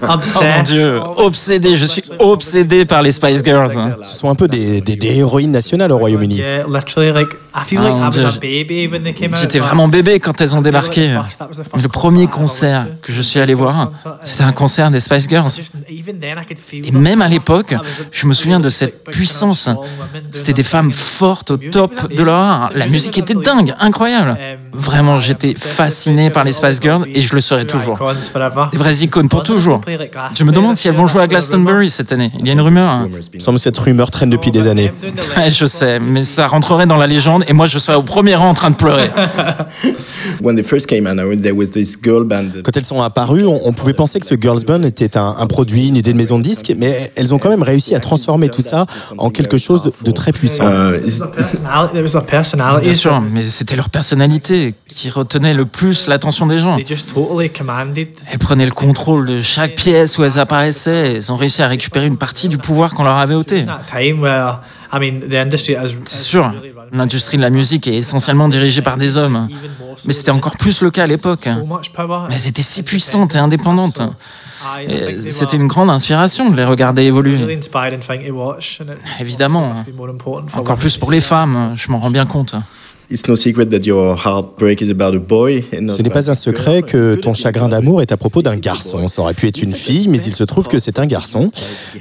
Oh, 0.02 0.08
oh 0.10 0.42
mon 0.42 0.64
dieu, 0.64 1.00
obsédé, 1.18 1.78
je 1.78 1.86
suis 1.86 2.04
obsédé 2.20 2.86
par 2.86 3.02
les 3.02 3.12
Spice 3.12 3.44
Girls. 3.44 3.72
Ce 4.04 4.18
sont 4.18 4.30
un 4.30 4.36
peu 4.36 4.48
des, 4.48 4.82
des, 4.82 5.18
héroïnes 5.18 5.52
nationales 5.52 5.92
au 5.92 5.98
Royaume-Uni. 5.98 6.42
J'étais 9.34 9.60
vraiment 9.60 9.88
bébé 9.88 10.20
quand 10.20 10.40
elles 10.42 10.56
ont 10.56 10.62
débarqué. 10.62 11.20
Le 11.74 11.88
premier 11.88 12.28
concert 12.28 12.88
que 13.02 13.14
je 13.14 13.22
suis 13.22 13.40
allé 13.40 13.54
voir, 13.54 13.92
c'était 14.24 14.44
un 14.44 14.52
concert 14.52 14.92
des 14.92 15.00
Spice 15.00 15.28
Girls. 15.30 15.52
Et 16.84 16.92
même 16.92 17.22
à 17.22 17.28
l'époque, 17.28 17.76
je 18.12 18.28
me 18.28 18.34
souviens 18.34 18.60
de 18.60 18.70
cette 18.70 19.04
puissance. 19.06 19.70
C'était 20.32 20.54
des 20.54 20.64
femmes 20.64 20.92
fortes 20.92 21.52
au 21.52 21.58
top 21.72 22.14
de 22.14 22.24
leur 22.24 22.36
art. 22.36 22.72
La 22.76 22.88
musique 22.88 23.18
était 23.18 23.34
dingue, 23.34 23.74
incroyable. 23.80 24.38
Vraiment, 24.74 25.20
j'étais 25.20 25.56
fasciné 25.58 26.30
par 26.30 26.44
les 26.44 26.54
Spice 26.54 26.80
Girls 26.82 27.06
et 27.14 27.22
je 27.22 27.34
le 27.34 27.42
serai 27.42 27.66
toujours. 27.66 28.00
Des 28.72 28.78
vraies 28.78 28.96
icônes 28.98 29.28
pour 29.28 29.44
toujours. 29.44 29.82
Je 30.34 30.44
me 30.44 30.52
demande 30.52 30.76
si 30.76 30.88
elles 30.88 30.96
vont 30.96 31.08
jouer 31.08 31.24
à 31.24 31.28
Glastonbury 31.28 31.90
cette 31.90 32.12
année. 32.12 32.32
Il 32.40 32.48
y 32.48 32.50
a 32.50 32.54
une 32.54 32.62
rumeur. 32.62 32.90
Hein. 32.90 33.10
Il 33.34 33.42
semble 33.42 33.58
que 33.58 33.64
cette 33.64 33.78
rumeur 33.78 34.12
traîne 34.12 34.30
depuis 34.30 34.52
des 34.52 34.68
années. 34.68 34.92
je 35.50 35.66
sais, 35.66 36.00
mais 36.00 36.24
ça 36.24 36.48
rentrerait 36.48 36.86
dans 36.86 36.98
la 36.98 37.08
légende 37.08 37.44
et 37.48 37.54
moi 37.54 37.68
je 37.68 37.80
serais 37.80 37.98
au 37.98 38.04
premier 38.04 38.36
rang 38.36 38.50
en 38.50 38.54
train 38.54 38.70
de 38.70 38.76
pleurer. 38.76 39.10
Quand 42.64 42.76
elles 42.76 42.86
sont 42.86 43.02
apparues, 43.02 43.46
on, 43.46 43.74
pouvait 43.74 43.94
penser 43.94 44.20
que 44.20 44.26
ce 44.26 44.36
Girls 44.40 44.64
Band 44.66 44.84
était 44.84 45.18
un, 45.18 45.36
un, 45.40 45.48
produit, 45.48 45.88
une 45.88 45.96
idée 45.96 46.14
de 46.14 46.18
maison 46.18 46.38
de 46.38 46.44
disque, 46.44 46.74
mais 46.78 47.12
elles 47.16 47.34
ont 47.34 47.40
quand 47.40 47.50
même 47.50 47.64
réussi 47.64 47.96
à 47.96 48.00
transformer 48.00 48.50
tout 48.50 48.62
ça 48.62 48.86
en 49.18 49.30
quelque 49.30 49.58
chose 49.58 49.92
de 50.04 50.12
très 50.12 50.32
puissant. 50.32 50.66
Euh, 52.78 52.80
Bien 52.82 52.94
sûr, 52.94 53.22
mais 53.22 53.46
c'était 53.46 53.76
leur 53.76 53.90
personnalité 53.90 54.74
qui 54.88 55.10
retenait 55.10 55.54
le 55.54 55.66
plus 55.66 56.08
l'attention 56.08 56.46
des 56.48 56.60
gens. 56.60 56.78
Elles 58.32 58.40
prenaient 58.40 58.66
le 58.66 58.72
contrôle 58.72 59.26
de 59.26 59.42
chaque 59.42 59.76
pièce 59.76 60.18
où 60.18 60.24
elles 60.24 60.40
apparaissaient. 60.40 61.16
Elles 61.16 61.32
ont 61.32 61.36
réussi 61.36 61.62
à 61.62 61.68
récupérer 61.68 62.06
une 62.08 62.18
partie 62.18 62.48
du 62.50 62.58
pouvoir 62.58 62.94
qu'on 62.94 63.04
leur 63.04 63.18
avait 63.18 63.36
ôté. 63.36 63.66
C'est 66.04 66.18
sûr, 66.18 66.54
l'industrie 66.92 67.38
de 67.38 67.42
la 67.42 67.50
musique 67.50 67.88
est 67.88 67.96
essentiellement 67.96 68.48
dirigée 68.48 68.82
par 68.82 68.98
des 68.98 69.18
hommes. 69.18 69.48
Mais 70.06 70.14
c'était 70.14 70.32
encore 70.32 70.58
plus 70.58 70.82
le 70.82 70.92
cas 70.92 71.04
à 71.04 71.08
l'époque. 71.08 71.48
Mais 71.48 72.36
elles 72.36 72.48
étaient 72.48 72.62
si 72.62 72.84
puissantes 72.84 73.36
et 73.36 73.40
indépendantes. 73.40 74.02
C'était 75.30 75.58
une 75.58 75.68
grande 75.68 75.90
inspiration 75.90 76.50
de 76.50 76.56
les 76.56 76.66
regarder 76.66 77.04
évoluer. 77.04 77.60
Évidemment, 79.20 79.86
encore 80.54 80.78
plus 80.78 80.98
pour 80.98 81.12
les 81.12 81.22
femmes, 81.22 81.74
je 81.76 81.92
m'en 81.92 82.00
rends 82.00 82.12
bien 82.12 82.26
compte. 82.26 82.56
Ce 83.10 83.32
n'est 86.02 86.10
pas 86.10 86.30
un 86.30 86.34
secret 86.34 86.82
que 86.82 87.16
ton 87.16 87.34
chagrin 87.34 87.70
d'amour 87.70 88.02
est 88.02 88.12
à 88.12 88.18
propos 88.18 88.42
d'un 88.42 88.58
garçon. 88.58 89.08
Ça 89.08 89.22
aurait 89.22 89.34
pu 89.34 89.48
être 89.48 89.62
une 89.62 89.74
fille, 89.74 90.10
mais 90.10 90.22
il 90.22 90.34
se 90.34 90.44
trouve 90.44 90.68
que 90.68 90.78
c'est 90.78 91.00
un 91.00 91.06
garçon. 91.06 91.50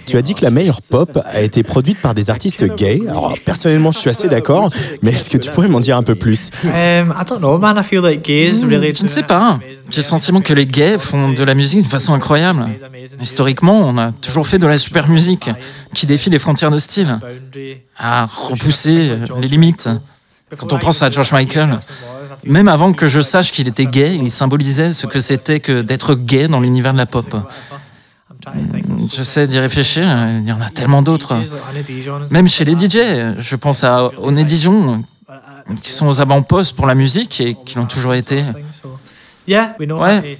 Tu 0.04 0.16
as 0.16 0.22
dit 0.22 0.34
que 0.34 0.42
la 0.42 0.50
meilleure 0.50 0.82
pop 0.82 1.16
a 1.24 1.42
été 1.42 1.62
produite 1.62 2.00
par 2.00 2.12
des 2.12 2.28
artistes 2.28 2.64
gays. 2.74 3.02
Alors 3.08 3.36
personnellement, 3.44 3.92
je 3.92 3.98
suis 3.98 4.10
assez 4.10 4.28
d'accord, 4.28 4.70
mais 5.02 5.12
est-ce 5.12 5.30
que 5.30 5.38
tu 5.38 5.48
pourrais 5.50 5.68
m'en 5.68 5.78
dire 5.78 5.96
un 5.96 6.02
peu 6.02 6.16
plus? 6.16 6.50
Je 6.64 7.02
ne 9.02 9.08
sais 9.08 9.22
pas. 9.22 9.60
J'ai 9.88 10.00
le 10.00 10.06
sentiment 10.06 10.40
que 10.40 10.54
les 10.54 10.66
gays 10.66 10.98
font 10.98 11.32
de 11.32 11.44
la 11.44 11.54
musique 11.54 11.82
de 11.82 11.88
façon 11.88 12.14
incroyable. 12.14 12.64
Historiquement, 13.22 13.78
on 13.78 13.96
a 13.96 14.10
toujours 14.10 14.48
fait 14.48 14.58
de 14.58 14.66
la 14.66 14.76
super 14.76 15.08
musique 15.08 15.50
qui 15.94 16.06
défie 16.06 16.30
les 16.30 16.40
frontières 16.40 16.72
de 16.72 16.78
style, 16.78 17.20
à 17.96 18.26
repousser 18.26 19.12
les 19.40 19.46
limites. 19.48 19.88
Quand 20.56 20.72
on 20.72 20.78
pense 20.78 21.02
à 21.02 21.10
George 21.10 21.32
Michael, 21.32 21.80
même 22.44 22.68
avant 22.68 22.92
que 22.92 23.08
je 23.08 23.20
sache 23.20 23.50
qu'il 23.50 23.66
était 23.66 23.86
gay, 23.86 24.14
il 24.14 24.30
symbolisait 24.30 24.92
ce 24.92 25.06
que 25.06 25.20
c'était 25.20 25.58
que 25.58 25.82
d'être 25.82 26.14
gay 26.14 26.46
dans 26.46 26.60
l'univers 26.60 26.92
de 26.92 26.98
la 26.98 27.06
pop. 27.06 27.34
J'essaie 29.12 29.46
d'y 29.48 29.58
réfléchir, 29.58 30.04
il 30.38 30.48
y 30.48 30.52
en 30.52 30.60
a 30.60 30.70
tellement 30.70 31.02
d'autres. 31.02 31.34
Même 32.30 32.48
chez 32.48 32.64
les 32.64 32.76
DJ, 32.76 33.34
je 33.38 33.56
pense 33.56 33.82
à 33.82 34.10
Oné 34.18 34.44
Dijon, 34.44 35.02
qui 35.82 35.90
sont 35.90 36.06
aux 36.06 36.20
avant-postes 36.20 36.76
pour 36.76 36.86
la 36.86 36.94
musique 36.94 37.40
et 37.40 37.56
qui 37.64 37.76
l'ont 37.76 37.86
toujours 37.86 38.14
été. 38.14 38.44
Ouais. 39.48 40.38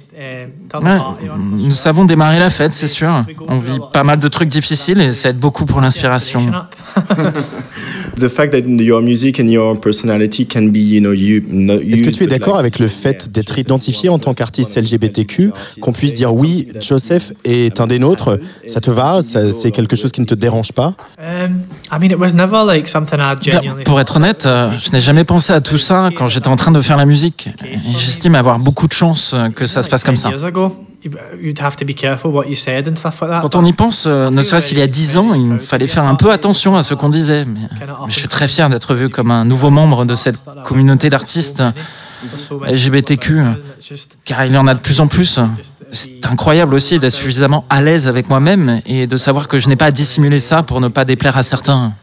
Nous 1.37 1.71
savons 1.71 2.05
démarrer 2.05 2.39
la 2.39 2.49
fête, 2.49 2.73
c'est 2.73 2.87
sûr. 2.87 3.25
On 3.47 3.57
vit 3.59 3.79
pas 3.93 4.03
mal 4.03 4.19
de 4.19 4.27
trucs 4.27 4.49
difficiles 4.49 5.01
et 5.01 5.13
ça 5.13 5.29
aide 5.29 5.39
beaucoup 5.39 5.65
pour 5.65 5.81
l'inspiration. 5.81 6.51
Est-ce 11.37 12.03
que 12.03 12.09
tu 12.09 12.23
es 12.23 12.27
d'accord 12.27 12.57
avec 12.57 12.79
le 12.79 12.87
fait 12.87 13.31
d'être 13.31 13.59
identifié 13.59 14.09
en 14.09 14.19
tant 14.19 14.33
qu'artiste 14.33 14.77
LGBTQ, 14.77 15.51
qu'on 15.81 15.93
puisse 15.93 16.13
dire 16.13 16.33
oui, 16.33 16.67
Joseph 16.79 17.33
est 17.43 17.79
un 17.79 17.87
des 17.87 17.99
nôtres, 17.99 18.39
ça 18.65 18.81
te 18.81 18.91
va, 18.91 19.21
c'est 19.21 19.71
quelque 19.71 19.95
chose 19.95 20.11
qui 20.11 20.21
ne 20.21 20.25
te 20.25 20.35
dérange 20.35 20.71
pas? 20.71 20.95
Um, 21.19 21.59
Pour 23.85 23.99
être 23.99 24.17
honnête, 24.17 24.45
euh, 24.45 24.71
je 24.77 24.91
n'ai 24.91 24.99
jamais 24.99 25.23
pensé 25.23 25.53
à 25.53 25.61
tout 25.61 25.77
ça 25.77 26.09
quand 26.15 26.27
j'étais 26.27 26.47
en 26.47 26.55
train 26.55 26.71
de 26.71 26.81
faire 26.81 26.97
la 26.97 27.05
musique. 27.05 27.49
J'estime 27.97 28.35
avoir 28.35 28.59
beaucoup 28.59 28.87
de 28.87 28.93
chance 28.93 29.35
que 29.55 29.65
ça 29.65 29.81
se 29.81 29.89
passe 29.89 30.03
comme 30.03 30.17
ça. 30.17 30.31
Quand 33.41 33.55
on 33.55 33.65
y 33.65 33.73
pense, 33.73 34.05
euh, 34.07 34.29
ne 34.29 34.41
serait-ce 34.41 34.67
qu'il 34.67 34.79
y 34.79 34.81
a 34.81 34.87
dix 34.87 35.17
ans, 35.17 35.33
il 35.33 35.59
fallait 35.59 35.87
faire 35.87 36.05
un 36.05 36.15
peu 36.15 36.31
attention 36.31 36.75
à 36.75 36.83
ce 36.83 36.93
qu'on 36.93 37.09
disait. 37.09 37.45
Mais, 37.45 37.61
je 38.07 38.19
suis 38.19 38.27
très 38.27 38.47
fier 38.47 38.69
d'être 38.69 38.93
vu 38.93 39.09
comme 39.09 39.31
un 39.31 39.45
nouveau 39.45 39.69
membre 39.69 40.05
de 40.05 40.15
cette 40.15 40.37
communauté 40.63 41.09
d'artistes 41.09 41.63
LGBTQ, 42.67 43.41
car 44.25 44.45
il 44.45 44.53
y 44.53 44.57
en 44.57 44.67
a 44.67 44.73
de 44.73 44.79
plus 44.79 44.99
en 44.99 45.07
plus. 45.07 45.39
c'est 45.91 46.25
incroyable 46.25 46.73
aussi 46.73 46.99
d'être 46.99 47.13
suffisamment 47.13 47.65
à 47.69 47.81
l'aise 47.81 48.07
avec 48.07 48.29
moi-même 48.29 48.81
et 48.85 49.07
de 49.07 49.17
savoir 49.17 49.47
que 49.47 49.59
je 49.59 49.69
n'ai 49.69 49.75
pas 49.75 49.85
à 49.85 49.91
dissimuler 49.91 50.39
ça 50.39 50.63
pour 50.63 50.81
ne 50.81 50.87
pas 50.87 51.05
déplaire 51.05 51.37
à 51.37 51.43
certains. 51.43 51.93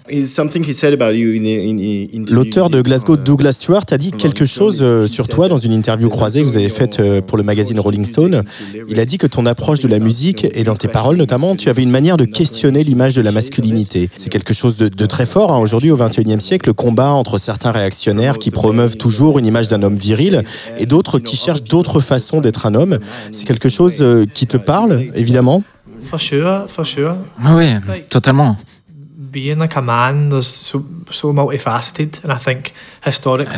L'auteur 2.29 2.69
de 2.69 2.83
Glasgow, 2.83 3.17
Douglas 3.17 3.53
Stewart, 3.53 3.87
a 3.91 3.97
dit 3.97 4.11
quelque 4.11 4.45
chose 4.45 4.81
euh, 4.83 5.07
sur 5.07 5.29
toi 5.29 5.49
dans 5.49 5.57
une 5.57 5.73
interview 5.73 6.11
croisée 6.11 6.43
que 6.43 6.47
vous 6.47 6.57
avez 6.57 6.69
faite 6.69 7.01
euh, 7.01 7.23
pour 7.23 7.39
le 7.39 7.43
magazine 7.43 7.81
Rolling 7.81 8.05
Stone. 8.05 8.45
Il 8.87 9.01
a 9.01 9.07
dit 9.07 9.17
que 9.17 9.27
ton 9.27 9.47
approche 9.47 9.79
de 9.79 9.89
la 9.89 9.99
musique 9.99 10.47
et 10.53 10.63
dans 10.63 10.75
tes 10.77 10.89
paroles 10.89 11.17
notamment, 11.17 11.57
tu 11.57 11.71
avais 11.71 11.83
une 11.83 11.91
manière 11.91 12.19
de 12.19 12.27
questionner 12.27 12.85
l'image 12.85 13.15
de 13.15 13.23
la 13.23 13.33
masculinité. 13.33 14.11
C'est 14.15 14.29
quelque 14.29 14.53
chose 14.53 14.77
de, 14.77 15.07
très 15.07 15.25
fort 15.25 15.53
hein. 15.53 15.59
aujourd'hui 15.59 15.91
au 15.91 15.97
XXIe 15.97 16.39
siècle, 16.39 16.69
le 16.69 16.75
combat 16.75 17.09
entre 17.09 17.39
certains 17.39 17.73
réactionnaires 17.73 18.39
qui 18.39 18.51
promeuvent 18.51 18.99
toujours 18.99 19.39
une 19.39 19.47
image 19.47 19.69
d'un 19.69 19.83
homme 19.83 19.97
viril 19.97 20.43
et 20.77 20.85
d'autres 20.85 21.19
qui 21.19 21.37
cherchent 21.37 21.65
d'autres 21.65 22.01
façons 22.01 22.43
d'être 22.43 22.67
un 22.67 22.75
homme. 22.75 22.99
C'est 23.33 23.47
quelque 23.47 23.71
chose 23.71 24.03
euh, 24.03 24.27
qui 24.27 24.47
te 24.47 24.59
parle, 24.59 25.07
évidemment? 25.15 25.63
For 26.03 26.21
sure, 26.21 26.67
for 26.69 26.87
sure. 26.87 27.17
Ah 27.39 27.57
oui, 27.57 27.69
totalement. 28.11 28.55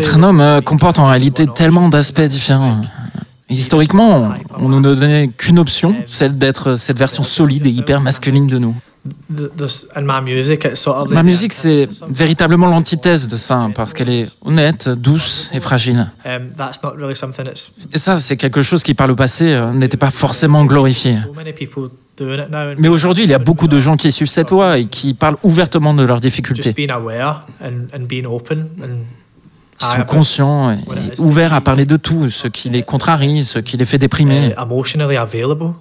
Être 0.00 0.16
un 0.16 0.22
homme 0.22 0.40
euh, 0.40 0.60
comporte 0.60 0.98
en 0.98 1.06
réalité 1.06 1.46
tellement 1.46 1.88
d'aspects 1.88 2.20
différents. 2.22 2.80
Historiquement, 3.48 4.32
on 4.56 4.68
ne 4.68 4.74
nous 4.74 4.94
donnait 4.94 5.28
qu'une 5.28 5.58
option, 5.58 5.94
celle 6.06 6.36
d'être 6.36 6.76
cette 6.76 6.98
version 6.98 7.22
solide 7.22 7.66
et 7.66 7.70
hyper 7.70 8.00
masculine 8.00 8.48
de 8.48 8.58
nous. 8.58 8.74
Ma 11.10 11.22
musique, 11.22 11.52
c'est 11.52 11.88
véritablement 12.08 12.66
l'antithèse 12.66 13.28
de 13.28 13.36
ça, 13.36 13.68
parce 13.74 13.92
qu'elle 13.92 14.08
est 14.08 14.26
honnête, 14.44 14.88
douce 14.88 15.50
et 15.52 15.60
fragile. 15.60 16.10
Um, 16.24 16.48
et 17.92 17.98
ça, 17.98 18.18
c'est 18.18 18.36
quelque 18.36 18.62
chose 18.62 18.82
qui, 18.82 18.94
par 18.94 19.06
le 19.06 19.14
passé, 19.14 19.52
euh, 19.52 19.72
n'était 19.72 19.96
pas 19.96 20.10
forcément 20.10 20.64
glorifié. 20.64 21.16
Mais 22.78 22.88
aujourd'hui, 22.88 23.24
il 23.24 23.30
y 23.30 23.34
a 23.34 23.38
beaucoup 23.38 23.68
de 23.68 23.78
gens 23.78 23.96
qui 23.96 24.10
suivent 24.10 24.28
cette 24.28 24.50
voie 24.50 24.78
et 24.78 24.86
qui 24.86 25.14
parlent 25.14 25.36
ouvertement 25.42 25.94
de 25.94 26.02
leurs 26.02 26.20
difficultés. 26.20 26.74
Ils 29.92 29.98
sont 29.98 30.04
conscients 30.04 30.70
et 30.72 30.78
ouverts 31.18 31.54
à 31.54 31.60
parler 31.60 31.84
de 31.84 31.96
tout, 31.96 32.30
ce 32.30 32.48
qui 32.48 32.68
les 32.70 32.82
contrarie, 32.82 33.44
ce 33.44 33.58
qui 33.58 33.76
les 33.76 33.86
fait 33.86 33.98
déprimer. 33.98 34.54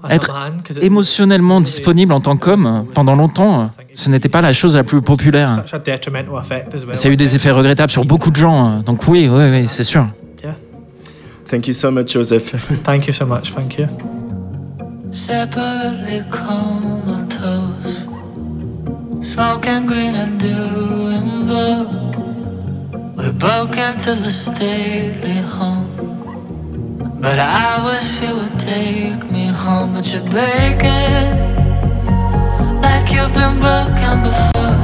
Être 0.10 0.38
émotionnellement 0.82 1.62
disponible 1.62 2.14
en 2.14 2.22
tant 2.22 2.38
qu'homme, 2.38 2.86
pendant 2.94 3.16
longtemps, 3.16 3.72
ce 3.94 4.10
n'était 4.10 4.30
pas 4.30 4.42
la 4.42 4.54
chose 4.54 4.76
la 4.76 4.84
plus 4.84 5.02
populaire. 5.02 5.64
Ça 5.66 7.08
a 7.08 7.12
eu 7.12 7.18
des 7.18 7.36
effets 7.36 7.52
regrettables 7.52 7.92
sur 7.92 8.06
beaucoup 8.06 8.32
de 8.32 8.36
gens, 8.36 8.82
donc 8.82 9.08
oui, 9.08 9.30
oui, 9.32 9.50
oui, 9.52 9.68
c'est 9.68 9.84
sûr. 9.84 10.08
Thank 11.48 11.68
you 11.68 11.74
so 11.74 11.92
much, 11.92 12.12
Joseph. 12.12 12.56
Thank 12.84 13.06
you 13.06 13.14
so 13.14 13.26
much. 13.26 13.52
Thank 13.54 13.78
you. 13.78 13.88
Smoking 19.22 19.86
green 19.86 20.16
and 20.16 20.38
doing 20.40 21.46
blue. 21.46 22.05
We 23.26 23.32
broke 23.32 23.76
into 23.76 24.14
the 24.14 24.30
stately 24.30 25.42
home. 25.58 25.90
But 27.20 27.40
I 27.40 27.84
wish 27.84 28.22
you 28.22 28.36
would 28.36 28.60
take 28.60 29.32
me 29.32 29.48
home. 29.48 29.96
But 29.96 30.06
you're 30.14 30.22
breaking 30.30 31.34
like 32.86 33.10
you've 33.12 33.34
been 33.34 33.58
broken 33.66 34.22
before. 34.30 34.78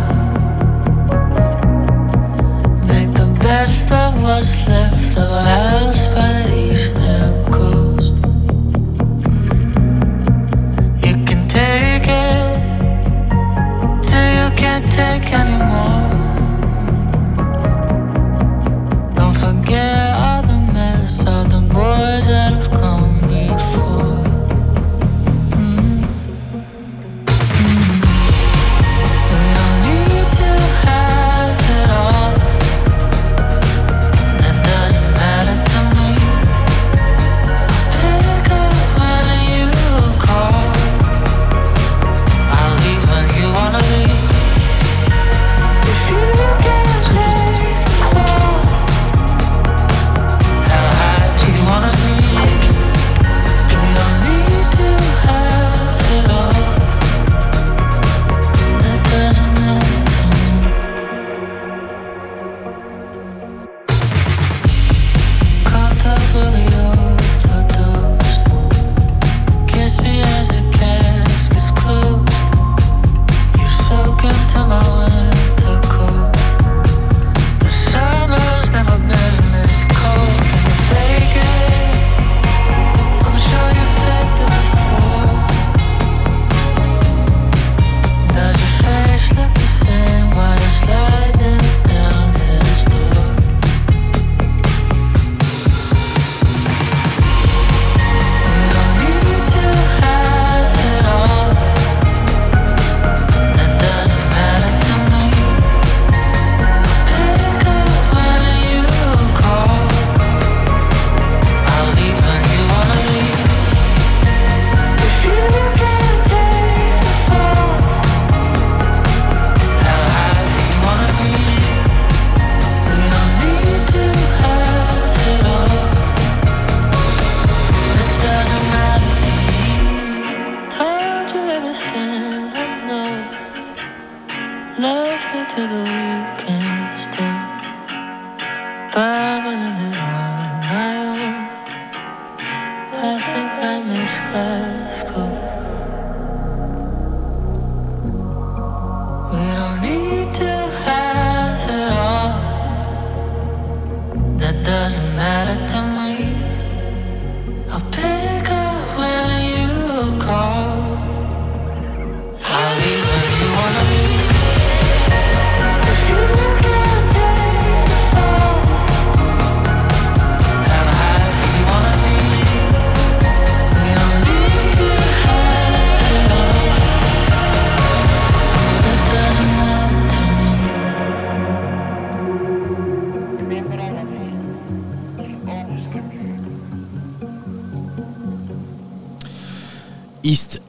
Make 2.88 3.13
the 3.13 3.30
best 3.39 3.91
of 3.91 4.23
what's 4.23 4.67
left 4.67 5.19
of 5.19 5.32
our 5.32 5.43
house 5.43 6.12
by 6.15 6.41
the 6.49 6.73
eastern 6.73 7.45
coast. 7.51 8.15
You 11.06 11.13
can 11.27 11.47
take 11.47 12.08
it 12.10 12.60
till 14.01 14.30
you 14.39 14.49
can't 14.56 14.91
take 14.91 15.32
anymore. 15.32 16.00
East 19.71 20.11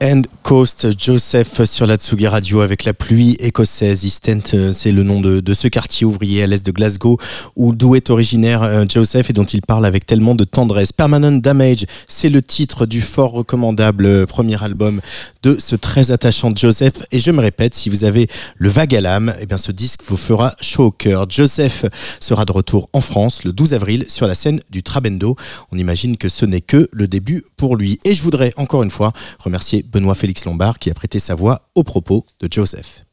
End 0.03 0.27
Joseph 0.99 1.65
sur 1.65 1.87
la 1.87 1.95
Tsugi 1.95 2.27
Radio 2.27 2.61
avec 2.61 2.83
la 2.83 2.93
pluie 2.93 3.35
écossaise. 3.39 4.03
East 4.03 4.29
End, 4.29 4.41
euh, 4.53 4.71
c'est 4.71 4.91
le 4.91 5.01
nom 5.01 5.19
de, 5.19 5.53
ce 5.53 5.67
quartier 5.67 6.05
ouvrier 6.05 6.43
à 6.43 6.47
l'est 6.47 6.63
de 6.63 6.71
Glasgow 6.71 7.17
où 7.55 7.73
d'où 7.73 7.95
est 7.95 8.11
originaire 8.11 8.61
euh, 8.61 8.85
Joseph 8.87 9.31
et 9.31 9.33
dont 9.33 9.45
il 9.45 9.61
parle 9.61 9.83
avec 9.83 10.05
tellement 10.05 10.35
de 10.35 10.43
tendresse. 10.43 10.91
Permanent 10.91 11.31
Damage, 11.31 11.85
c'est 12.07 12.29
le 12.29 12.43
titre 12.43 12.85
du 12.85 13.01
fort 13.01 13.31
recommandable 13.31 14.05
euh, 14.05 14.25
premier 14.27 14.61
album 14.63 15.01
de 15.41 15.57
ce 15.59 15.75
très 15.75 16.11
attachant 16.11 16.51
Joseph. 16.55 16.93
Et 17.11 17.19
je 17.19 17.31
me 17.31 17.41
répète, 17.41 17.73
si 17.73 17.89
vous 17.89 18.03
avez 18.03 18.27
le 18.55 18.69
vague 18.69 18.95
à 18.95 19.01
l'âme, 19.01 19.33
eh 19.41 19.47
bien 19.47 19.57
ce 19.57 19.71
disque 19.71 20.01
vous 20.05 20.17
fera 20.17 20.55
chaud 20.61 20.85
au 20.85 20.91
cœur. 20.91 21.25
Joseph 21.29 21.85
sera 22.19 22.45
de 22.45 22.51
retour 22.51 22.89
en 22.93 23.01
France 23.01 23.43
le 23.43 23.53
12 23.53 23.73
avril 23.73 24.05
sur 24.07 24.27
la 24.27 24.35
scène 24.35 24.59
du 24.69 24.83
Trabendo. 24.83 25.35
On 25.71 25.79
imagine 25.79 26.15
que 26.15 26.29
ce 26.29 26.45
n'est 26.45 26.61
que 26.61 26.87
le 26.91 27.07
début 27.07 27.43
pour 27.57 27.75
lui. 27.75 27.99
Et 28.05 28.13
je 28.13 28.21
voudrais 28.21 28.53
encore 28.57 28.83
une 28.83 28.91
fois 28.91 29.13
remercier 29.39 29.83
Benoît 29.91 30.13
Félix 30.15 30.42
Lombard 30.45 30.79
qui 30.79 30.89
a 30.89 30.93
prêté 30.93 31.19
sa 31.19 31.35
voix 31.35 31.69
au 31.75 31.83
propos 31.83 32.25
de 32.39 32.51
Joseph. 32.51 33.05